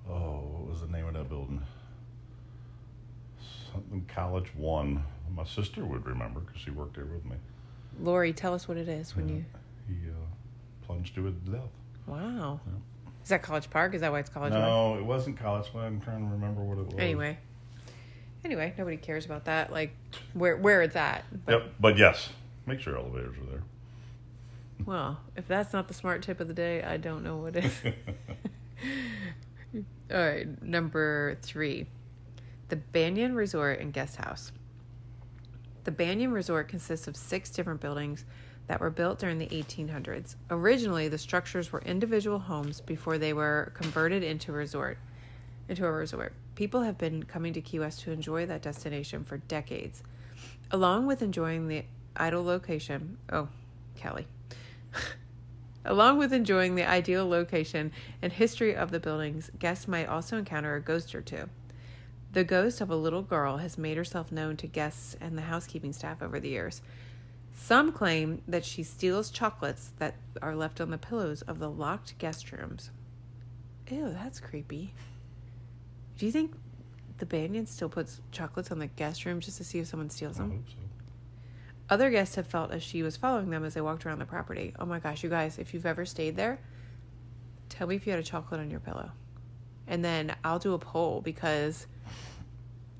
Oh, 0.08 0.42
what 0.42 0.70
was 0.72 0.82
the 0.82 0.88
name 0.88 1.06
of 1.08 1.14
that 1.14 1.30
building? 1.30 1.62
Something 3.72 4.06
College 4.14 4.54
One. 4.56 5.04
My 5.36 5.44
sister 5.46 5.86
would 5.86 6.06
remember 6.06 6.40
because 6.42 6.60
she 6.62 6.72
worked 6.72 6.96
there 6.96 7.06
with 7.06 7.24
me. 7.26 7.36
Lori, 8.02 8.34
tell 8.34 8.54
us 8.54 8.68
what 8.68 8.78
it 8.78 8.90
is 8.90 9.16
when 9.16 9.30
you. 9.30 9.46
He 9.88 10.10
uh, 10.10 10.86
plunged 10.86 11.16
to 11.16 11.26
his 11.26 11.36
death. 11.36 11.62
Wow. 12.08 12.60
Is 13.30 13.32
that 13.32 13.44
College 13.44 13.70
Park? 13.70 13.94
Is 13.94 14.02
that 14.02 14.12
why 14.12 14.18
it's 14.18 14.30
College 14.32 14.54
Park? 14.54 14.64
No, 14.64 14.98
it 14.98 15.06
wasn't 15.06 15.38
College 15.38 15.72
One. 15.72 15.86
I'm 15.86 16.02
trying 16.02 16.26
to 16.26 16.34
remember 16.34 16.64
what 16.64 16.80
it 16.80 16.86
was. 16.88 16.96
Anyway. 16.98 17.38
Anyway, 18.44 18.74
nobody 18.76 18.98
cares 18.98 19.24
about 19.24 19.46
that. 19.46 19.72
Like 19.72 19.96
where 20.34 20.58
where 20.58 20.82
it's 20.82 20.96
at. 20.96 21.26
But, 21.46 21.52
Yep, 21.52 21.74
but 21.80 21.98
yes, 22.00 22.30
make 22.66 22.80
sure 22.80 22.98
elevators 22.98 23.36
are 23.38 23.52
there. 23.52 23.62
Well, 24.84 25.20
if 25.36 25.48
that's 25.48 25.74
not 25.74 25.88
the 25.88 25.94
smart 25.94 26.24
tip 26.24 26.40
of 26.40 26.48
the 26.48 26.56
day, 26.56 26.82
I 26.82 26.98
don't 26.98 27.24
know 27.24 27.38
what 27.38 27.56
is. 27.56 27.72
All 30.12 30.18
right, 30.18 30.64
number 30.64 31.38
three, 31.44 31.86
the 32.70 32.78
Banyan 32.78 33.36
Resort 33.36 33.80
and 33.80 33.94
Guest 33.94 34.16
House. 34.16 34.52
The 35.84 35.92
Banyan 35.92 36.32
Resort 36.32 36.68
consists 36.68 37.08
of 37.08 37.16
six 37.16 37.52
different 37.52 37.80
buildings 37.80 38.26
that 38.70 38.80
were 38.80 38.92
built 38.92 39.18
during 39.18 39.40
the 39.40 39.48
1800s. 39.48 40.36
Originally, 40.52 41.08
the 41.08 41.18
structures 41.18 41.72
were 41.72 41.82
individual 41.82 42.38
homes 42.38 42.82
before 42.82 43.18
they 43.18 43.34
were 43.34 43.72
converted 43.74 44.24
into 44.24 44.52
a 44.52 44.56
resort. 44.56 45.00
into 45.68 45.86
a 45.86 45.92
resort. 45.92 46.34
People 46.54 46.82
have 46.84 46.98
been 46.98 47.24
coming 47.24 47.52
to 47.54 47.62
Key 47.62 47.80
West 47.80 48.02
to 48.02 48.12
enjoy 48.12 48.46
that 48.46 48.62
destination 48.62 49.24
for 49.24 49.38
decades. 49.38 50.04
Along 50.70 51.08
with 51.08 51.24
enjoying 51.24 51.68
the 51.68 51.84
idle 52.16 52.44
location, 52.44 53.18
oh, 53.32 53.50
Kelly. 53.96 54.28
Along 55.86 56.20
with 56.20 56.32
enjoying 56.32 56.76
the 56.76 56.88
ideal 56.88 57.28
location 57.28 57.92
and 58.22 58.32
history 58.32 58.76
of 58.76 58.92
the 58.92 59.00
buildings, 59.00 59.50
guests 59.58 59.88
might 59.88 60.08
also 60.08 60.38
encounter 60.38 60.76
a 60.76 60.82
ghost 60.82 61.16
or 61.16 61.22
two. 61.22 61.50
The 62.34 62.44
ghost 62.44 62.82
of 62.82 62.92
a 62.92 62.96
little 62.96 63.24
girl 63.24 63.58
has 63.58 63.80
made 63.80 63.98
herself 63.98 64.32
known 64.32 64.58
to 64.58 64.68
guests 64.68 65.16
and 65.20 65.36
the 65.36 65.44
housekeeping 65.44 65.94
staff 65.94 66.22
over 66.22 66.40
the 66.40 66.50
years. 66.50 66.84
Some 67.60 67.92
claim 67.92 68.42
that 68.48 68.64
she 68.64 68.84
steals 68.84 69.30
chocolates 69.30 69.92
that 70.00 70.16
are 70.42 70.56
left 70.56 70.80
on 70.80 70.92
the 70.92 70.98
pillows 70.98 71.42
of 71.44 71.60
the 71.60 71.70
locked 71.70 72.18
guest 72.18 72.52
rooms. 72.52 72.90
Ew, 73.92 74.10
that's 74.12 74.40
creepy. 74.40 74.94
Do 76.18 76.26
you 76.26 76.32
think 76.32 76.54
the 77.18 77.26
Banyan 77.26 77.68
still 77.68 77.90
puts 77.90 78.22
chocolates 78.32 78.72
on 78.72 78.80
the 78.80 78.88
guest 78.88 79.26
room 79.26 79.42
just 79.42 79.58
to 79.58 79.64
see 79.66 79.78
if 79.78 79.88
someone 79.88 80.10
steals 80.10 80.38
them? 80.38 80.64
so. 80.68 80.74
Other 81.90 82.10
guests 82.10 82.36
have 82.36 82.48
felt 82.48 82.72
as 82.72 82.82
she 82.82 83.04
was 83.04 83.18
following 83.18 83.50
them 83.50 83.66
as 83.66 83.74
they 83.74 83.82
walked 83.82 84.06
around 84.06 84.20
the 84.20 84.26
property. 84.26 84.74
Oh 84.80 84.86
my 84.86 85.00
gosh, 85.00 85.22
you 85.22 85.30
guys, 85.30 85.60
if 85.60 85.74
you've 85.74 85.86
ever 85.86 86.06
stayed 86.06 86.38
there, 86.38 86.60
tell 87.68 87.88
me 87.88 87.96
if 87.96 88.08
you 88.08 88.12
had 88.14 88.22
a 88.22 88.24
chocolate 88.24 88.62
on 88.62 88.72
your 88.72 88.80
pillow. 88.80 89.12
And 89.86 90.04
then 90.04 90.34
I'll 90.44 90.60
do 90.60 90.74
a 90.74 90.80
poll 90.80 91.22
because, 91.22 91.88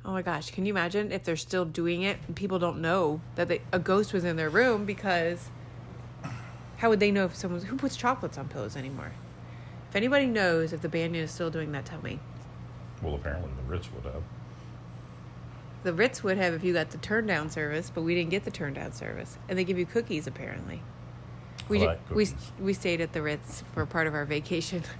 oh 0.06 0.12
my 0.12 0.22
gosh, 0.22 0.52
can 0.52 0.66
you 0.66 0.74
imagine 0.74 1.12
if 1.12 1.24
they're 1.24 1.36
still 1.36 1.66
doing 1.66 2.04
it 2.04 2.18
and 2.28 2.36
people 2.36 2.60
don't 2.60 2.82
know 2.82 3.22
that 3.36 3.48
they, 3.48 3.62
a 3.72 3.80
ghost 3.80 4.14
was 4.14 4.24
in 4.24 4.36
their 4.36 4.50
room 4.50 4.86
because 4.86 5.50
how 6.78 6.90
would 6.90 7.00
they 7.00 7.12
know 7.12 7.26
if 7.26 7.36
someone's, 7.36 7.66
who 7.66 7.76
puts 7.76 7.96
chocolates 7.96 8.38
on 8.38 8.48
pillows 8.48 8.76
anymore? 8.76 9.12
If 9.90 9.96
anybody 9.96 10.28
knows 10.28 10.72
if 10.72 10.82
the 10.82 10.90
Banyan 10.90 11.24
is 11.24 11.32
still 11.32 11.50
doing 11.50 11.72
that, 11.74 11.86
tell 11.86 12.02
me. 12.02 12.20
Well, 13.02 13.16
apparently 13.16 13.50
the 13.58 13.70
Ritz 13.70 13.92
would 13.92 14.06
have. 14.06 14.24
The 15.84 15.94
Ritz 15.94 16.24
would 16.24 16.38
have 16.38 16.54
if 16.54 16.64
you 16.64 16.74
got 16.74 16.92
the 16.92 16.98
turn 16.98 17.26
down 17.26 17.50
service, 17.50 17.92
but 17.94 18.04
we 18.04 18.14
didn't 18.14 18.30
get 18.30 18.44
the 18.44 18.52
turn 18.52 18.74
down 18.74 18.94
service. 18.94 19.38
And 19.48 19.58
they 19.58 19.64
give 19.64 19.80
you 19.80 19.86
cookies 19.86 20.28
apparently. 20.28 20.82
We 21.68 21.86
like 21.86 22.00
we 22.10 22.28
we 22.60 22.74
stayed 22.74 23.02
at 23.02 23.14
the 23.14 23.22
Ritz 23.22 23.64
for 23.74 23.86
part 23.86 24.08
of 24.08 24.14
our 24.14 24.26
vacation. 24.26 24.84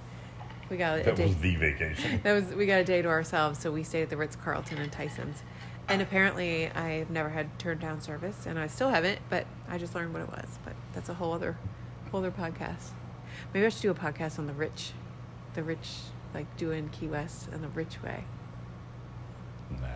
We 0.70 0.76
got 0.76 1.00
a 1.00 1.02
That 1.02 1.16
day. 1.16 1.26
was 1.26 1.36
the 1.36 1.56
vacation. 1.56 2.20
that 2.22 2.32
was 2.32 2.44
we 2.54 2.64
got 2.66 2.80
a 2.80 2.84
day 2.84 3.02
to 3.02 3.08
ourselves, 3.08 3.58
so 3.58 3.70
we 3.72 3.82
stayed 3.82 4.02
at 4.02 4.10
the 4.10 4.16
Ritz 4.16 4.36
Carlton 4.36 4.78
and 4.78 4.90
Tyson's. 4.90 5.42
And 5.88 6.00
apparently, 6.00 6.68
I've 6.70 7.10
never 7.10 7.28
had 7.30 7.58
turn 7.58 7.78
down 7.78 8.00
service, 8.00 8.46
and 8.46 8.58
I 8.58 8.68
still 8.68 8.90
haven't. 8.90 9.18
But 9.28 9.46
I 9.68 9.76
just 9.78 9.94
learned 9.94 10.12
what 10.14 10.22
it 10.22 10.28
was. 10.28 10.58
But 10.64 10.74
that's 10.94 11.08
a 11.08 11.14
whole 11.14 11.32
other, 11.32 11.56
whole 12.12 12.20
other 12.20 12.30
podcast. 12.30 12.90
Maybe 13.52 13.66
I 13.66 13.68
should 13.68 13.82
do 13.82 13.90
a 13.90 13.94
podcast 13.94 14.38
on 14.38 14.46
the 14.46 14.52
rich, 14.52 14.92
the 15.54 15.62
rich, 15.64 15.88
like 16.32 16.56
doing 16.56 16.88
Key 16.90 17.08
West 17.08 17.48
and 17.52 17.62
the 17.64 17.68
rich 17.68 18.00
way. 18.02 18.24
Nah. 19.70 19.86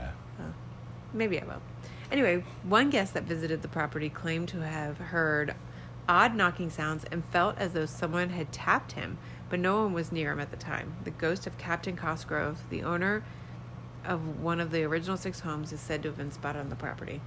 Maybe 1.13 1.41
I 1.41 1.45
will. 1.45 1.63
Anyway, 2.11 2.45
one 2.65 2.91
guest 2.91 3.15
that 3.15 3.23
visited 3.23 3.63
the 3.63 3.69
property 3.69 4.09
claimed 4.09 4.49
to 4.49 4.63
have 4.67 4.99
heard 4.99 5.55
odd 6.09 6.35
knocking 6.35 6.71
sounds 6.71 7.05
and 7.13 7.25
felt 7.27 7.57
as 7.57 7.73
though 7.73 7.87
someone 7.87 8.31
had 8.31 8.51
tapped 8.51 8.93
him, 8.93 9.17
but 9.51 9.61
no 9.61 9.83
one 9.83 9.93
was 9.93 10.11
near 10.11 10.33
him 10.33 10.41
at 10.41 10.51
the 10.51 10.57
time. 10.57 10.97
The 11.05 11.11
ghost 11.11 11.47
of 11.47 11.59
Captain 11.59 11.97
Cosgrove, 11.97 12.65
the 12.71 12.83
owner 12.83 13.25
of 14.05 14.41
one 14.41 14.61
of 14.61 14.71
the 14.71 14.85
original 14.85 15.17
six 15.17 15.41
homes, 15.41 15.73
is 15.73 15.81
said 15.81 16.03
to 16.03 16.09
have 16.09 16.17
been 16.17 16.33
spotted 16.33 16.61
on 16.61 16.69
the 16.69 16.77
property. 16.77 17.21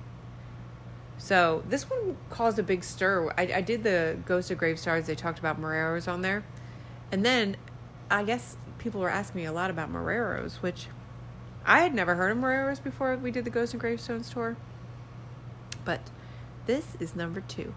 So 1.17 1.63
this 1.67 1.89
one 1.89 2.17
caused 2.29 2.59
a 2.59 2.63
big 2.63 2.83
stir. 2.83 3.33
I, 3.37 3.51
I 3.55 3.61
did 3.61 3.83
the 3.83 4.17
Ghost 4.25 4.51
of 4.51 4.57
Grave. 4.57 4.81
They 4.83 5.15
talked 5.15 5.39
about 5.39 5.59
Marrero's 5.59 6.07
on 6.07 6.21
there, 6.21 6.43
and 7.11 7.25
then 7.25 7.57
I 8.09 8.23
guess 8.23 8.57
people 8.77 9.01
were 9.01 9.09
asking 9.09 9.41
me 9.41 9.45
a 9.45 9.51
lot 9.51 9.69
about 9.69 9.91
Marrero's, 9.91 10.61
which 10.61 10.87
I 11.65 11.81
had 11.81 11.93
never 11.93 12.15
heard 12.15 12.31
of 12.31 12.37
Marrero's 12.37 12.79
before 12.79 13.15
we 13.17 13.31
did 13.31 13.45
the 13.45 13.49
Ghost 13.49 13.73
and 13.73 13.81
Gravestones 13.81 14.29
tour. 14.29 14.55
But 15.83 16.09
this 16.65 16.95
is 16.99 17.15
number 17.15 17.41
two. 17.41 17.73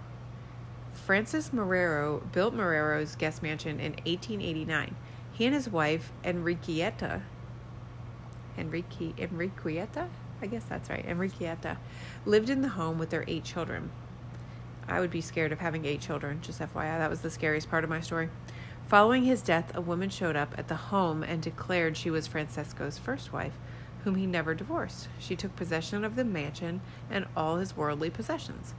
Francis 1.10 1.48
Marrero 1.48 2.22
built 2.30 2.54
Marrero's 2.54 3.16
guest 3.16 3.42
mansion 3.42 3.80
in 3.80 3.94
1889. 3.94 4.94
He 5.32 5.44
and 5.44 5.52
his 5.52 5.68
wife, 5.68 6.12
Enriqueta, 6.22 7.22
Enrique, 8.56 9.14
Enriqueta? 9.18 10.08
I 10.40 10.46
guess 10.46 10.62
that's 10.62 10.88
right, 10.88 11.04
Enriqueta, 11.04 11.78
lived 12.24 12.48
in 12.48 12.62
the 12.62 12.68
home 12.68 12.96
with 12.96 13.10
their 13.10 13.24
eight 13.26 13.42
children. 13.42 13.90
I 14.86 15.00
would 15.00 15.10
be 15.10 15.20
scared 15.20 15.50
of 15.50 15.58
having 15.58 15.84
eight 15.84 16.00
children, 16.00 16.42
just 16.42 16.60
FYI. 16.60 16.98
That 16.98 17.10
was 17.10 17.22
the 17.22 17.30
scariest 17.30 17.68
part 17.68 17.82
of 17.82 17.90
my 17.90 18.00
story. 18.00 18.28
Following 18.86 19.24
his 19.24 19.42
death, 19.42 19.72
a 19.74 19.80
woman 19.80 20.10
showed 20.10 20.36
up 20.36 20.54
at 20.56 20.68
the 20.68 20.76
home 20.76 21.24
and 21.24 21.42
declared 21.42 21.96
she 21.96 22.12
was 22.12 22.28
Francisco's 22.28 22.98
first 22.98 23.32
wife, 23.32 23.58
whom 24.04 24.14
he 24.14 24.26
never 24.26 24.54
divorced. 24.54 25.08
She 25.18 25.34
took 25.34 25.56
possession 25.56 26.04
of 26.04 26.14
the 26.14 26.24
mansion 26.24 26.82
and 27.10 27.26
all 27.36 27.56
his 27.56 27.76
worldly 27.76 28.10
possessions. 28.10 28.74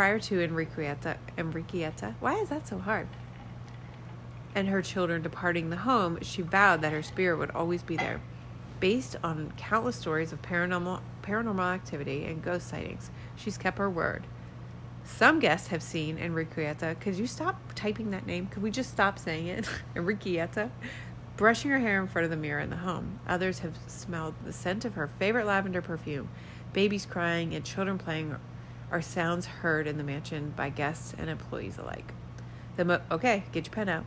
Prior 0.00 0.18
to 0.18 0.36
Enriqueta, 0.36 1.18
Enriqueta, 1.36 2.14
why 2.20 2.36
is 2.36 2.48
that 2.48 2.66
so 2.66 2.78
hard? 2.78 3.06
And 4.54 4.66
her 4.68 4.80
children 4.80 5.20
departing 5.20 5.68
the 5.68 5.76
home, 5.76 6.18
she 6.22 6.40
vowed 6.40 6.80
that 6.80 6.92
her 6.92 7.02
spirit 7.02 7.36
would 7.36 7.50
always 7.50 7.82
be 7.82 7.98
there. 7.98 8.22
Based 8.80 9.16
on 9.22 9.52
countless 9.58 9.96
stories 9.96 10.32
of 10.32 10.40
paranormal 10.40 11.02
paranormal 11.22 11.74
activity 11.74 12.24
and 12.24 12.42
ghost 12.42 12.66
sightings, 12.66 13.10
she's 13.36 13.58
kept 13.58 13.76
her 13.76 13.90
word. 13.90 14.26
Some 15.04 15.38
guests 15.38 15.68
have 15.68 15.82
seen 15.82 16.16
Enriqueta. 16.16 16.98
Could 16.98 17.16
you 17.16 17.26
stop 17.26 17.60
typing 17.74 18.10
that 18.12 18.24
name? 18.24 18.46
Could 18.46 18.62
we 18.62 18.70
just 18.70 18.88
stop 18.88 19.18
saying 19.18 19.48
it? 19.48 19.68
Enriqueta. 19.94 20.70
Brushing 21.36 21.72
her 21.72 21.80
hair 21.80 22.00
in 22.00 22.08
front 22.08 22.24
of 22.24 22.30
the 22.30 22.38
mirror 22.38 22.60
in 22.60 22.70
the 22.70 22.76
home. 22.76 23.20
Others 23.28 23.58
have 23.58 23.76
smelled 23.86 24.32
the 24.46 24.52
scent 24.54 24.86
of 24.86 24.94
her 24.94 25.08
favorite 25.08 25.44
lavender 25.44 25.82
perfume. 25.82 26.30
Babies 26.72 27.04
crying 27.04 27.54
and 27.54 27.66
children 27.66 27.98
playing 27.98 28.30
are 28.90 29.02
sounds 29.02 29.46
heard 29.46 29.86
in 29.86 29.96
the 29.96 30.04
mansion 30.04 30.52
by 30.56 30.68
guests 30.68 31.14
and 31.16 31.30
employees 31.30 31.78
alike. 31.78 32.12
The 32.76 32.84
mo- 32.84 33.00
okay, 33.10 33.44
get 33.52 33.66
your 33.66 33.74
pen 33.74 33.88
out. 33.88 34.04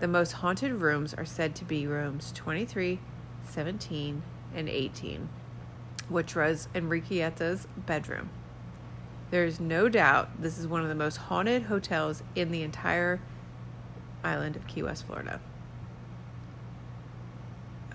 The 0.00 0.08
most 0.08 0.32
haunted 0.32 0.72
rooms 0.72 1.14
are 1.14 1.24
said 1.24 1.54
to 1.56 1.64
be 1.64 1.86
rooms 1.86 2.32
23, 2.34 2.98
17, 3.48 4.22
and 4.54 4.68
18, 4.68 5.28
which 6.08 6.36
was 6.36 6.68
Enriqueta's 6.74 7.66
bedroom. 7.76 8.30
There 9.30 9.44
is 9.44 9.58
no 9.58 9.88
doubt 9.88 10.40
this 10.40 10.58
is 10.58 10.66
one 10.66 10.82
of 10.82 10.88
the 10.88 10.94
most 10.94 11.16
haunted 11.16 11.64
hotels 11.64 12.22
in 12.34 12.52
the 12.52 12.62
entire 12.62 13.20
island 14.22 14.56
of 14.56 14.66
Key 14.66 14.82
West, 14.82 15.06
Florida. 15.06 15.40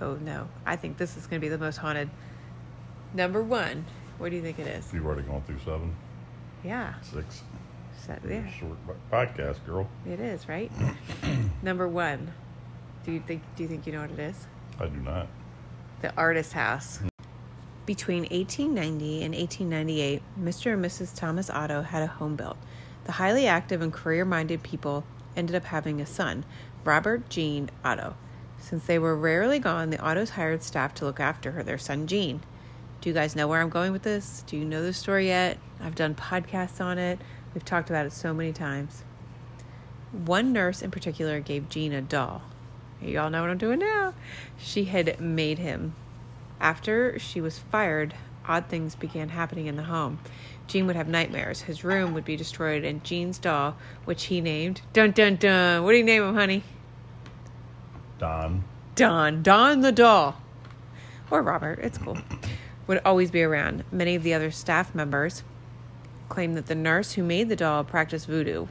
Oh 0.01 0.15
no, 0.15 0.50
I 0.65 0.75
think 0.75 0.98
this 0.98 1.15
is 1.15 1.27
going 1.27 1.39
to 1.39 1.46
be 1.46 1.50
the 1.50 1.58
most 1.58 1.77
haunted. 1.77 2.10
Number 3.13 3.41
one, 3.41 3.86
what 4.22 4.30
do 4.30 4.36
you 4.38 4.42
think 4.42 4.60
it 4.60 4.68
is? 4.68 4.94
You've 4.94 5.06
already 5.06 5.24
gone 5.24 5.42
through 5.44 5.60
seven, 5.66 5.96
Yeah, 6.63 6.94
six. 7.01 7.44
so, 8.06 8.16
yeah, 8.28 8.48
Short 8.50 8.78
podcast, 9.12 9.66
girl. 9.66 9.88
it 10.06 10.20
is 10.20 10.48
right. 10.48 10.72
Number 11.63 11.88
one, 11.88 12.32
do 13.04 13.12
you 13.12 13.20
think? 13.25 13.42
Do 13.56 13.63
you 13.63 13.70
think 13.70 13.86
you 13.88 13.94
know 13.94 14.01
what 14.01 14.12
it 14.12 14.20
is? 14.20 14.48
I 14.80 14.86
do 14.88 14.98
not. 15.00 15.28
the 16.01 16.13
artist 16.16 16.54
house. 16.54 17.00
Between 17.86 18.22
1890 18.24 19.24
and 19.24 19.34
1898, 19.36 20.22
Mr. 20.40 20.74
and 20.74 20.86
Mrs. 20.86 21.16
Thomas 21.16 21.50
Otto 21.50 21.82
had 21.82 22.04
a 22.04 22.08
home 22.08 22.36
built. 22.36 22.58
The 23.06 23.13
highly 23.13 23.48
active 23.48 23.82
and 23.82 23.92
career 23.92 24.24
minded 24.24 24.62
people 24.63 25.04
ended 25.36 25.56
up 25.56 25.66
having 25.66 26.00
a 26.00 26.06
son, 26.06 26.46
Robert 26.84 27.28
Gene 27.30 27.70
Otto. 27.84 28.16
Since 28.60 28.86
they 28.86 29.00
were 29.00 29.16
rarely 29.18 29.58
gone, 29.60 29.90
the 29.90 29.98
Ottos 29.98 30.30
hired 30.32 30.62
staff 30.62 30.94
to 30.96 31.06
look 31.06 31.20
after 31.20 31.51
her, 31.54 31.63
their 31.63 31.80
son 31.80 32.06
Gene. 32.06 32.42
Do 33.01 33.10
you 33.10 33.15
guys 33.15 33.36
know 33.36 33.48
where 33.48 33.60
I'm 33.60 33.70
going 33.70 33.91
with 33.91 34.03
this? 34.03 34.43
Do 34.46 34.55
you 34.55 34.63
know 34.63 34.84
the 34.84 34.93
story 34.93 35.25
yet? 35.25 35.58
I've 35.79 35.96
done 35.96 36.13
podcasts 36.13 36.79
on 36.79 37.00
it. 37.00 37.17
We've 37.51 37.65
talked 37.65 37.89
about 37.89 38.05
it 38.05 38.13
so 38.13 38.31
many 38.31 38.53
times. 38.53 39.03
One 40.12 40.53
nurse 40.53 40.84
in 40.84 40.91
particular 40.91 41.39
gave 41.39 41.67
Gene 41.67 41.93
a 41.93 42.01
doll. 42.01 42.43
You 43.01 43.20
all 43.20 43.31
know 43.31 43.41
what 43.41 43.50
I'm 43.50 43.58
doing 43.58 43.79
now. 43.79 44.13
She 44.60 44.86
had 44.86 45.20
made 45.20 45.58
him. 45.58 45.96
After 46.60 47.17
she 47.17 47.41
was 47.41 47.58
fired, 47.58 48.13
odd 48.48 48.67
things 48.67 48.93
began 48.93 49.29
happening 49.29 49.65
in 49.65 49.77
the 49.77 49.84
home. 49.84 50.20
Gene 50.67 50.86
would 50.86 50.96
have 50.96 51.08
nightmares. 51.08 51.62
His 51.62 51.84
room 51.84 52.13
would 52.13 52.24
be 52.24 52.36
destroyed, 52.36 52.84
and 52.84 53.03
Gene's 53.03 53.39
doll, 53.39 53.77
which 54.05 54.25
he 54.25 54.41
named 54.41 54.81
Dun 54.93 55.10
Dun 55.10 55.38
Dun. 55.38 55.84
What 55.84 55.93
do 55.93 55.98
you 55.98 56.03
name 56.03 56.22
him, 56.22 56.36
honey? 56.36 56.63
Don. 58.20 58.63
Don. 58.93 59.41
Don 59.41 59.81
the 59.81 59.91
doll. 59.91 60.39
Or 61.31 61.41
Robert. 61.41 61.79
It's 61.79 61.98
cool. 61.98 62.20
Would 62.91 63.01
always 63.05 63.31
be 63.31 63.41
around. 63.41 63.86
Many 63.89 64.15
of 64.15 64.24
the 64.24 64.33
other 64.33 64.51
staff 64.51 64.93
members 64.93 65.43
claimed 66.27 66.57
that 66.57 66.65
the 66.65 66.75
nurse 66.75 67.13
who 67.13 67.24
made 67.24 67.48
the 67.48 67.55
doll 67.55 67.86
practiced 67.86 68.27
voodoo. 68.27 68.67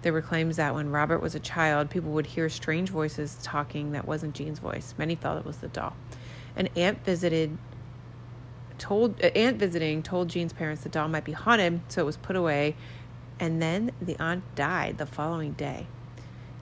There 0.00 0.12
were 0.14 0.22
claims 0.22 0.56
that 0.56 0.74
when 0.74 0.88
Robert 0.88 1.18
was 1.18 1.34
a 1.34 1.38
child, 1.38 1.90
people 1.90 2.12
would 2.12 2.28
hear 2.28 2.48
strange 2.48 2.88
voices 2.88 3.36
talking 3.42 3.92
that 3.92 4.08
wasn't 4.08 4.34
Gene's 4.34 4.58
voice. 4.58 4.94
Many 4.96 5.14
felt 5.14 5.38
it 5.38 5.44
was 5.44 5.58
the 5.58 5.68
doll. 5.68 5.94
An 6.56 6.70
aunt 6.76 7.04
visited 7.04 7.58
told 8.78 9.22
uh, 9.22 9.26
aunt 9.34 9.58
visiting 9.58 10.02
told 10.02 10.30
Gene's 10.30 10.54
parents 10.54 10.82
the 10.82 10.88
doll 10.88 11.08
might 11.08 11.24
be 11.26 11.32
haunted, 11.32 11.82
so 11.88 12.00
it 12.00 12.06
was 12.06 12.16
put 12.16 12.36
away, 12.36 12.74
and 13.38 13.60
then 13.60 13.92
the 14.00 14.18
aunt 14.18 14.42
died 14.54 14.96
the 14.96 15.04
following 15.04 15.52
day. 15.52 15.88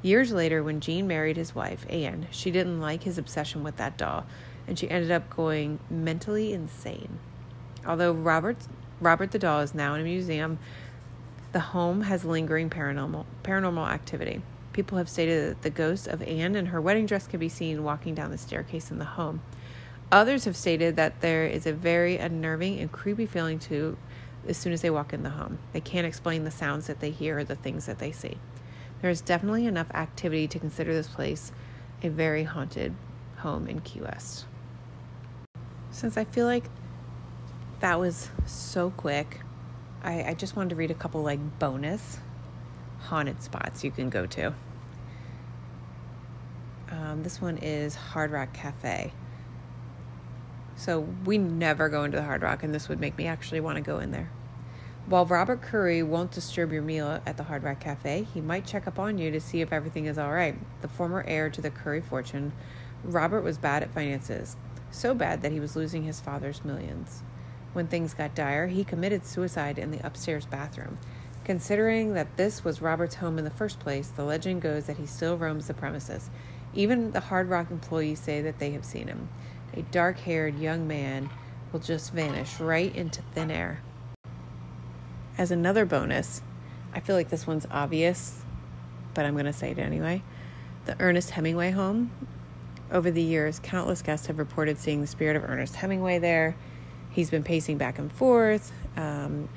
Years 0.03 0.33
later, 0.33 0.61
when 0.61 0.81
Gene 0.81 1.07
married 1.07 1.37
his 1.37 1.55
wife, 1.55 1.87
Anne, 1.89 2.27
she 2.33 2.51
didn't 2.51 2.81
like 2.81 3.05
his 3.05 3.17
obsession 3.17 3.63
with 3.63 3.77
that 3.77 3.97
doll, 3.97 4.27
and 4.67 4.79
she 4.79 4.91
ended 4.91 5.11
up 5.11 5.29
going 5.31 5.81
mentally 5.91 6.53
insane. 6.53 7.19
Although 7.87 8.13
Robert, 8.13 8.57
Robert 9.01 9.31
the 9.31 9.39
doll 9.39 9.61
is 9.61 9.75
now 9.75 9.95
in 9.95 10.01
a 10.01 10.05
museum, 10.05 10.59
the 11.53 11.61
home 11.61 12.03
has 12.03 12.25
lingering 12.25 12.71
paranormal, 12.71 13.25
paranormal 13.43 13.89
activity. 13.89 14.43
People 14.73 14.99
have 14.99 15.09
stated 15.09 15.51
that 15.51 15.63
the 15.63 15.71
ghost 15.71 16.07
of 16.07 16.23
Anne 16.23 16.55
in 16.55 16.67
her 16.67 16.81
wedding 16.81 17.07
dress 17.07 17.27
can 17.27 17.41
be 17.41 17.49
seen 17.49 17.83
walking 17.83 18.15
down 18.15 18.31
the 18.31 18.39
staircase 18.39 18.91
in 18.91 18.99
the 18.99 19.05
home. 19.05 19.43
Others 20.13 20.45
have 20.45 20.57
stated 20.57 20.97
that 20.97 21.21
there 21.21 21.47
is 21.47 21.67
a 21.67 21.73
very 21.73 22.17
unnerving 22.17 22.79
and 22.79 22.91
creepy 22.91 23.27
feeling 23.27 23.59
to 23.61 23.97
as 24.47 24.57
soon 24.57 24.73
as 24.73 24.83
they 24.83 24.91
walk 24.91 25.13
in 25.13 25.23
the 25.23 25.31
home. 25.31 25.59
They 25.73 25.81
can't 25.81 26.07
explain 26.07 26.45
the 26.45 26.51
sounds 26.51 26.87
that 26.87 27.01
they 27.01 27.11
hear 27.11 27.39
or 27.39 27.45
the 27.45 27.57
things 27.57 27.87
that 27.87 27.99
they 27.99 28.13
see. 28.13 28.39
There 29.03 29.11
is 29.11 29.21
definitely 29.21 29.67
enough 29.67 29.91
activity 29.93 30.47
to 30.49 30.59
consider 30.59 30.93
this 30.93 31.09
place 31.09 31.53
a 32.03 32.09
very 32.09 32.45
haunted 32.45 32.95
home 33.39 33.67
in 33.67 33.81
Key 33.81 34.01
West. 34.01 34.47
Since 36.01 36.17
I 36.17 36.25
feel 36.25 36.47
like 36.47 36.65
that 37.81 38.01
was 38.01 38.31
so 38.47 38.89
quick, 38.89 39.43
I, 40.03 40.31
I 40.31 40.33
just 40.35 40.57
wanted 40.57 40.71
to 40.71 40.77
read 40.77 40.91
a 40.91 40.95
couple 40.95 41.23
like 41.23 41.59
bonus 41.59 42.21
haunted 43.01 43.43
spots 43.43 43.85
you 43.85 43.91
can 43.91 44.09
go 44.09 44.25
to. 44.25 44.55
Um, 46.91 47.23
this 47.23 47.39
one 47.39 47.59
is 47.59 47.97
Hard 47.97 48.31
Rock 48.31 48.55
Cafe. 48.55 49.13
So 50.75 51.01
we 51.27 51.37
never 51.37 51.91
go 51.91 52.05
into 52.05 52.17
the 52.17 52.25
Hard 52.25 52.41
Rock, 52.41 52.63
and 52.63 52.75
this 52.75 52.89
would 52.89 52.99
make 52.99 53.19
me 53.19 53.27
actually 53.27 53.61
want 53.61 53.77
to 53.77 53.83
go 53.83 53.99
in 53.99 54.11
there. 54.11 54.31
While 55.05 55.27
Robert 55.27 55.61
Curry 55.61 56.03
won't 56.03 56.31
disturb 56.31 56.73
your 56.73 56.81
meal 56.81 57.21
at 57.27 57.37
the 57.37 57.43
Hard 57.43 57.63
Rock 57.63 57.81
Cafe, 57.81 58.27
he 58.33 58.41
might 58.41 58.65
check 58.65 58.87
up 58.87 58.99
on 58.99 59.19
you 59.19 59.31
to 59.33 59.39
see 59.39 59.61
if 59.61 59.71
everything 59.71 60.07
is 60.07 60.17
all 60.17 60.33
right. 60.33 60.57
The 60.81 60.89
former 60.89 61.23
heir 61.29 61.51
to 61.51 61.61
the 61.61 61.71
Curry 61.71 62.01
fortune, 62.01 62.53
Robert 63.05 63.43
was 63.43 63.59
bad 63.59 63.83
at 63.83 63.93
finances, 63.93 64.57
so 64.91 65.15
bad 65.15 65.43
that 65.43 65.53
he 65.53 65.61
was 65.61 65.77
losing 65.77 66.05
his 66.05 66.21
father's 66.21 66.65
millions. 66.65 67.23
When 67.73 67.87
things 67.87 68.15
got 68.15 68.35
dire, 68.35 68.67
he 68.67 68.85
committed 68.85 69.25
suicide 69.25 69.79
in 69.79 69.91
the 69.91 70.05
upstairs 70.05 70.47
bathroom. 70.47 70.99
Considering 71.45 72.15
that 72.15 72.37
this 72.37 72.65
was 72.65 72.83
Robert's 72.83 73.17
home 73.17 73.39
in 73.39 73.45
the 73.45 73.51
first 73.51 73.81
place, 73.81 74.09
the 74.09 74.25
legend 74.25 74.63
goes 74.63 74.87
that 74.87 74.99
he 74.99 75.07
still 75.07 75.37
roams 75.37 75.67
the 75.67 75.75
premises. 75.75 76.31
Even 76.75 77.13
the 77.13 77.21
Hard 77.21 77.49
Rock 77.49 77.71
employees 77.71 78.21
say 78.21 78.41
that 78.43 78.59
they 78.59 78.71
have 78.73 78.85
seen 78.85 79.09
him. 79.09 79.29
A 79.75 79.83
dark 79.83 80.19
haired 80.19 80.59
young 80.59 80.87
man 80.87 81.31
will 81.73 81.81
just 81.81 82.13
vanish 82.13 82.61
right 82.61 82.95
into 82.95 83.23
thin 83.35 83.51
air. 83.51 83.83
As 85.39 85.51
another 85.51 85.87
bonus, 85.87 86.43
I 86.93 87.01
feel 87.01 87.17
like 87.17 87.31
this 87.31 87.47
one's 87.47 87.67
obvious, 87.71 88.43
but 89.15 89.25
I'm 89.25 89.35
going 89.35 89.47
to 89.47 89.53
say 89.53 89.71
it 89.71 89.79
anyway. 89.79 90.23
The 90.87 90.97
Ernest 91.01 91.31
Hemingway 91.31 91.71
home. 91.71 92.11
Over 92.93 93.11
the 93.13 93.23
years, 93.23 93.61
countless 93.63 94.03
guests 94.03 94.27
have 94.27 94.39
reported 94.39 94.79
seeing 94.79 95.01
the 95.01 95.07
spirit 95.07 95.37
of 95.37 95.45
Ernest 95.45 95.77
Hemingway 95.77 96.19
there. 96.19 96.57
He's 97.11 97.31
been 97.31 97.45
pacing 97.45 97.79
back 97.79 97.99
and 97.99 98.13
forth, 98.13 98.73
um, 98.97 99.49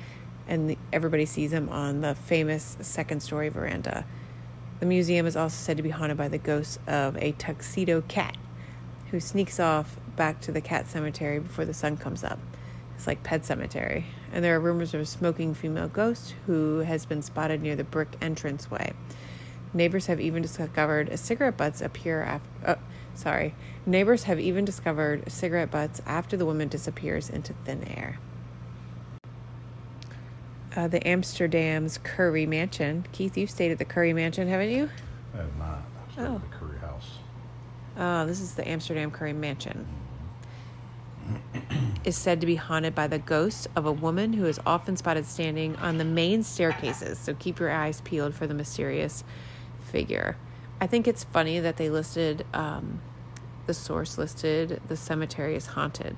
and 0.46 0.70
the, 0.70 0.78
everybody 0.92 1.26
sees 1.26 1.52
him 1.52 1.68
on 1.68 2.00
the 2.00 2.14
famous 2.14 2.76
second 2.80 3.20
story 3.20 3.48
veranda. 3.48 4.06
The 4.78 4.86
museum 4.86 5.26
is 5.26 5.36
also 5.36 5.56
said 5.56 5.76
to 5.78 5.82
be 5.82 5.90
haunted 5.90 6.16
by 6.16 6.28
the 6.28 6.38
ghost 6.38 6.78
of 6.86 7.16
a 7.16 7.32
tuxedo 7.32 8.02
cat 8.02 8.36
who 9.10 9.18
sneaks 9.18 9.58
off 9.58 9.96
back 10.14 10.40
to 10.42 10.52
the 10.52 10.60
cat 10.60 10.86
cemetery 10.86 11.40
before 11.40 11.64
the 11.64 11.74
sun 11.74 11.96
comes 11.96 12.22
up. 12.22 12.38
It's 12.96 13.06
like 13.06 13.22
Pet 13.24 13.44
Cemetery. 13.44 14.06
And 14.32 14.44
there 14.44 14.54
are 14.54 14.60
rumors 14.60 14.94
of 14.94 15.00
a 15.00 15.06
smoking 15.06 15.54
female 15.54 15.88
ghost 15.88 16.34
who 16.46 16.80
has 16.80 17.06
been 17.06 17.22
spotted 17.22 17.62
near 17.62 17.74
the 17.74 17.84
brick 17.84 18.16
entranceway. 18.20 18.92
Neighbors 19.72 20.06
have 20.06 20.20
even 20.20 20.42
discovered 20.42 21.18
cigarette 21.18 21.56
butts 21.56 21.80
appear 21.80 22.22
after. 22.22 22.48
Oh, 22.66 22.76
sorry. 23.14 23.54
Neighbors 23.86 24.24
have 24.24 24.40
even 24.40 24.64
discovered 24.64 25.30
cigarette 25.30 25.70
butts 25.70 26.00
after 26.06 26.36
the 26.36 26.46
woman 26.46 26.68
disappears 26.68 27.30
into 27.30 27.52
thin 27.64 27.84
air. 27.84 28.18
Uh, 30.76 30.88
the 30.88 31.06
Amsterdam's 31.06 31.98
Curry 31.98 32.46
Mansion. 32.46 33.06
Keith, 33.12 33.36
you've 33.36 33.50
stayed 33.50 33.70
at 33.70 33.78
the 33.78 33.84
Curry 33.84 34.12
Mansion, 34.12 34.48
haven't 34.48 34.70
you? 34.70 34.90
I 35.32 35.36
have 35.38 35.56
not. 35.56 35.82
I 36.08 36.12
stayed 36.12 36.26
Oh. 36.26 36.34
at 36.36 36.50
the 36.50 36.56
Curry 36.56 36.78
House. 36.80 37.18
Oh, 37.96 38.26
this 38.26 38.40
is 38.40 38.54
the 38.54 38.66
Amsterdam 38.68 39.10
Curry 39.10 39.32
Mansion. 39.32 39.86
is 42.04 42.16
said 42.16 42.40
to 42.40 42.46
be 42.46 42.56
haunted 42.56 42.94
by 42.94 43.06
the 43.06 43.18
ghost 43.18 43.68
of 43.76 43.86
a 43.86 43.92
woman 43.92 44.32
who 44.32 44.44
is 44.46 44.60
often 44.66 44.96
spotted 44.96 45.24
standing 45.24 45.76
on 45.76 45.96
the 45.98 46.04
main 46.04 46.42
staircases. 46.42 47.18
So 47.18 47.34
keep 47.34 47.58
your 47.60 47.70
eyes 47.70 48.00
peeled 48.02 48.34
for 48.34 48.46
the 48.46 48.52
mysterious 48.54 49.24
figure. 49.90 50.36
I 50.80 50.86
think 50.86 51.08
it's 51.08 51.24
funny 51.24 51.60
that 51.60 51.76
they 51.76 51.88
listed 51.88 52.44
um, 52.52 53.00
the 53.66 53.74
source 53.74 54.18
listed 54.18 54.80
the 54.88 54.96
cemetery 54.96 55.54
is 55.56 55.66
haunted. 55.66 56.16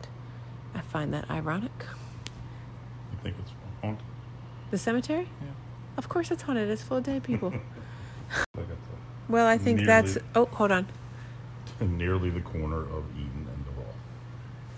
I 0.74 0.80
find 0.80 1.12
that 1.14 1.30
ironic. 1.30 1.72
You 3.12 3.18
think 3.22 3.36
it's 3.38 3.52
haunted? 3.82 4.04
The 4.70 4.78
cemetery? 4.78 5.28
Yeah. 5.40 5.48
Of 5.96 6.08
course 6.08 6.30
it's 6.30 6.42
haunted. 6.42 6.68
It's 6.68 6.82
full 6.82 6.98
of 6.98 7.04
dead 7.04 7.22
people. 7.22 7.52
Well, 9.28 9.46
I 9.46 9.58
think 9.58 9.80
that's. 9.80 10.18
Oh, 10.34 10.46
hold 10.46 10.70
on. 10.70 10.86
nearly 11.80 12.30
the 12.30 12.40
corner 12.40 12.80
of 12.80 13.04
Eaton 13.16 13.48
and 13.52 13.64
Duval. 13.64 13.94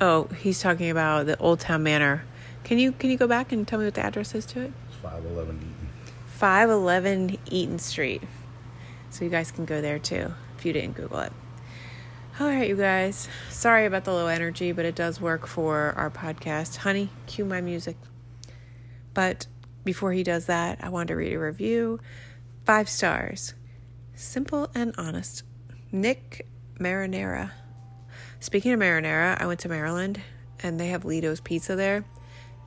Oh, 0.00 0.24
he's 0.34 0.60
talking 0.60 0.90
about 0.90 1.26
the 1.26 1.36
Old 1.38 1.60
Town 1.60 1.82
Manor. 1.82 2.24
Can 2.64 2.78
you 2.78 2.92
can 2.92 3.10
you 3.10 3.16
go 3.18 3.26
back 3.26 3.52
and 3.52 3.68
tell 3.68 3.78
me 3.78 3.84
what 3.84 3.94
the 3.94 4.04
address 4.04 4.34
is 4.34 4.46
to 4.46 4.62
it? 4.62 4.72
It's 4.88 4.96
511 4.96 5.56
Eaton. 5.56 5.88
511 6.26 7.38
Eaton 7.50 7.78
Street. 7.78 8.22
So 9.10 9.24
you 9.24 9.30
guys 9.30 9.50
can 9.50 9.64
go 9.64 9.80
there 9.80 9.98
too 9.98 10.32
if 10.56 10.64
you 10.64 10.72
didn't 10.72 10.96
Google 10.96 11.20
it. 11.20 11.32
All 12.40 12.46
right, 12.46 12.68
you 12.68 12.76
guys. 12.76 13.28
Sorry 13.50 13.84
about 13.84 14.04
the 14.04 14.12
low 14.12 14.28
energy, 14.28 14.70
but 14.70 14.84
it 14.84 14.94
does 14.94 15.20
work 15.20 15.46
for 15.46 15.92
our 15.96 16.10
podcast. 16.10 16.76
Honey, 16.76 17.10
cue 17.26 17.44
my 17.44 17.60
music. 17.60 17.96
But 19.12 19.48
before 19.84 20.12
he 20.12 20.22
does 20.22 20.46
that, 20.46 20.78
I 20.80 20.88
wanted 20.88 21.08
to 21.08 21.16
read 21.16 21.32
a 21.32 21.38
review. 21.40 21.98
Five 22.64 22.88
stars. 22.88 23.54
Simple 24.14 24.70
and 24.74 24.94
honest. 24.96 25.42
Nick 25.90 26.46
Marinara. 26.78 27.50
Speaking 28.40 28.72
of 28.72 28.78
marinara, 28.78 29.40
I 29.40 29.46
went 29.46 29.58
to 29.60 29.68
Maryland 29.68 30.20
and 30.62 30.78
they 30.78 30.88
have 30.88 31.04
Ledo's 31.04 31.40
Pizza 31.40 31.74
there. 31.74 32.04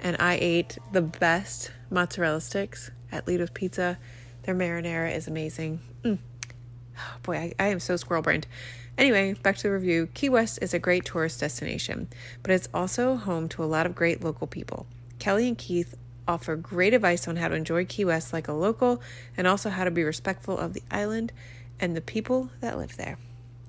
And 0.01 0.17
I 0.19 0.37
ate 0.41 0.77
the 0.91 1.01
best 1.01 1.71
mozzarella 1.89 2.41
sticks 2.41 2.91
at 3.11 3.27
Ledo's 3.27 3.51
Pizza. 3.51 3.97
Their 4.43 4.55
marinara 4.55 5.15
is 5.15 5.27
amazing. 5.27 5.79
Mm. 6.03 6.17
Oh, 6.97 7.17
boy, 7.23 7.35
I, 7.37 7.53
I 7.59 7.67
am 7.67 7.79
so 7.79 7.95
squirrel 7.95 8.21
brained. 8.21 8.47
Anyway, 8.97 9.33
back 9.33 9.57
to 9.57 9.63
the 9.63 9.71
review. 9.71 10.09
Key 10.13 10.29
West 10.29 10.59
is 10.61 10.73
a 10.73 10.79
great 10.79 11.05
tourist 11.05 11.39
destination, 11.39 12.07
but 12.43 12.51
it's 12.51 12.69
also 12.73 13.15
home 13.15 13.47
to 13.49 13.63
a 13.63 13.65
lot 13.65 13.85
of 13.85 13.95
great 13.95 14.23
local 14.23 14.47
people. 14.47 14.85
Kelly 15.17 15.47
and 15.47 15.57
Keith 15.57 15.95
offer 16.27 16.55
great 16.55 16.93
advice 16.93 17.27
on 17.27 17.37
how 17.37 17.47
to 17.47 17.55
enjoy 17.55 17.85
Key 17.85 18.05
West 18.05 18.33
like 18.33 18.47
a 18.47 18.53
local 18.53 19.01
and 19.37 19.47
also 19.47 19.69
how 19.69 19.83
to 19.83 19.91
be 19.91 20.03
respectful 20.03 20.57
of 20.57 20.73
the 20.73 20.83
island 20.91 21.31
and 21.79 21.95
the 21.95 22.01
people 22.01 22.49
that 22.59 22.77
live 22.77 22.97
there. 22.97 23.17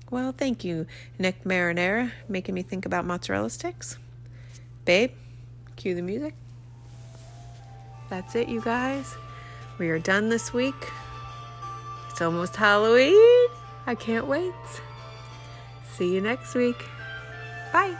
Well, 0.09 0.31
thank 0.31 0.63
you, 0.63 0.85
Nick 1.17 1.43
Marinara, 1.43 2.11
making 2.29 2.53
me 2.53 2.61
think 2.61 2.85
about 2.85 3.05
mozzarella 3.05 3.49
sticks. 3.49 3.97
Babe, 4.85 5.11
cue 5.75 5.95
the 5.95 6.01
music. 6.01 6.35
That's 8.09 8.35
it, 8.35 8.47
you 8.47 8.61
guys. 8.61 9.15
We 9.79 9.89
are 9.89 9.97
done 9.97 10.29
this 10.29 10.53
week. 10.53 10.75
It's 12.13 12.21
almost 12.21 12.55
Halloween. 12.55 13.49
I 13.87 13.95
can't 13.95 14.27
wait. 14.27 14.53
See 15.93 16.13
you 16.13 16.21
next 16.21 16.53
week. 16.53 16.85
Bye. 17.73 17.97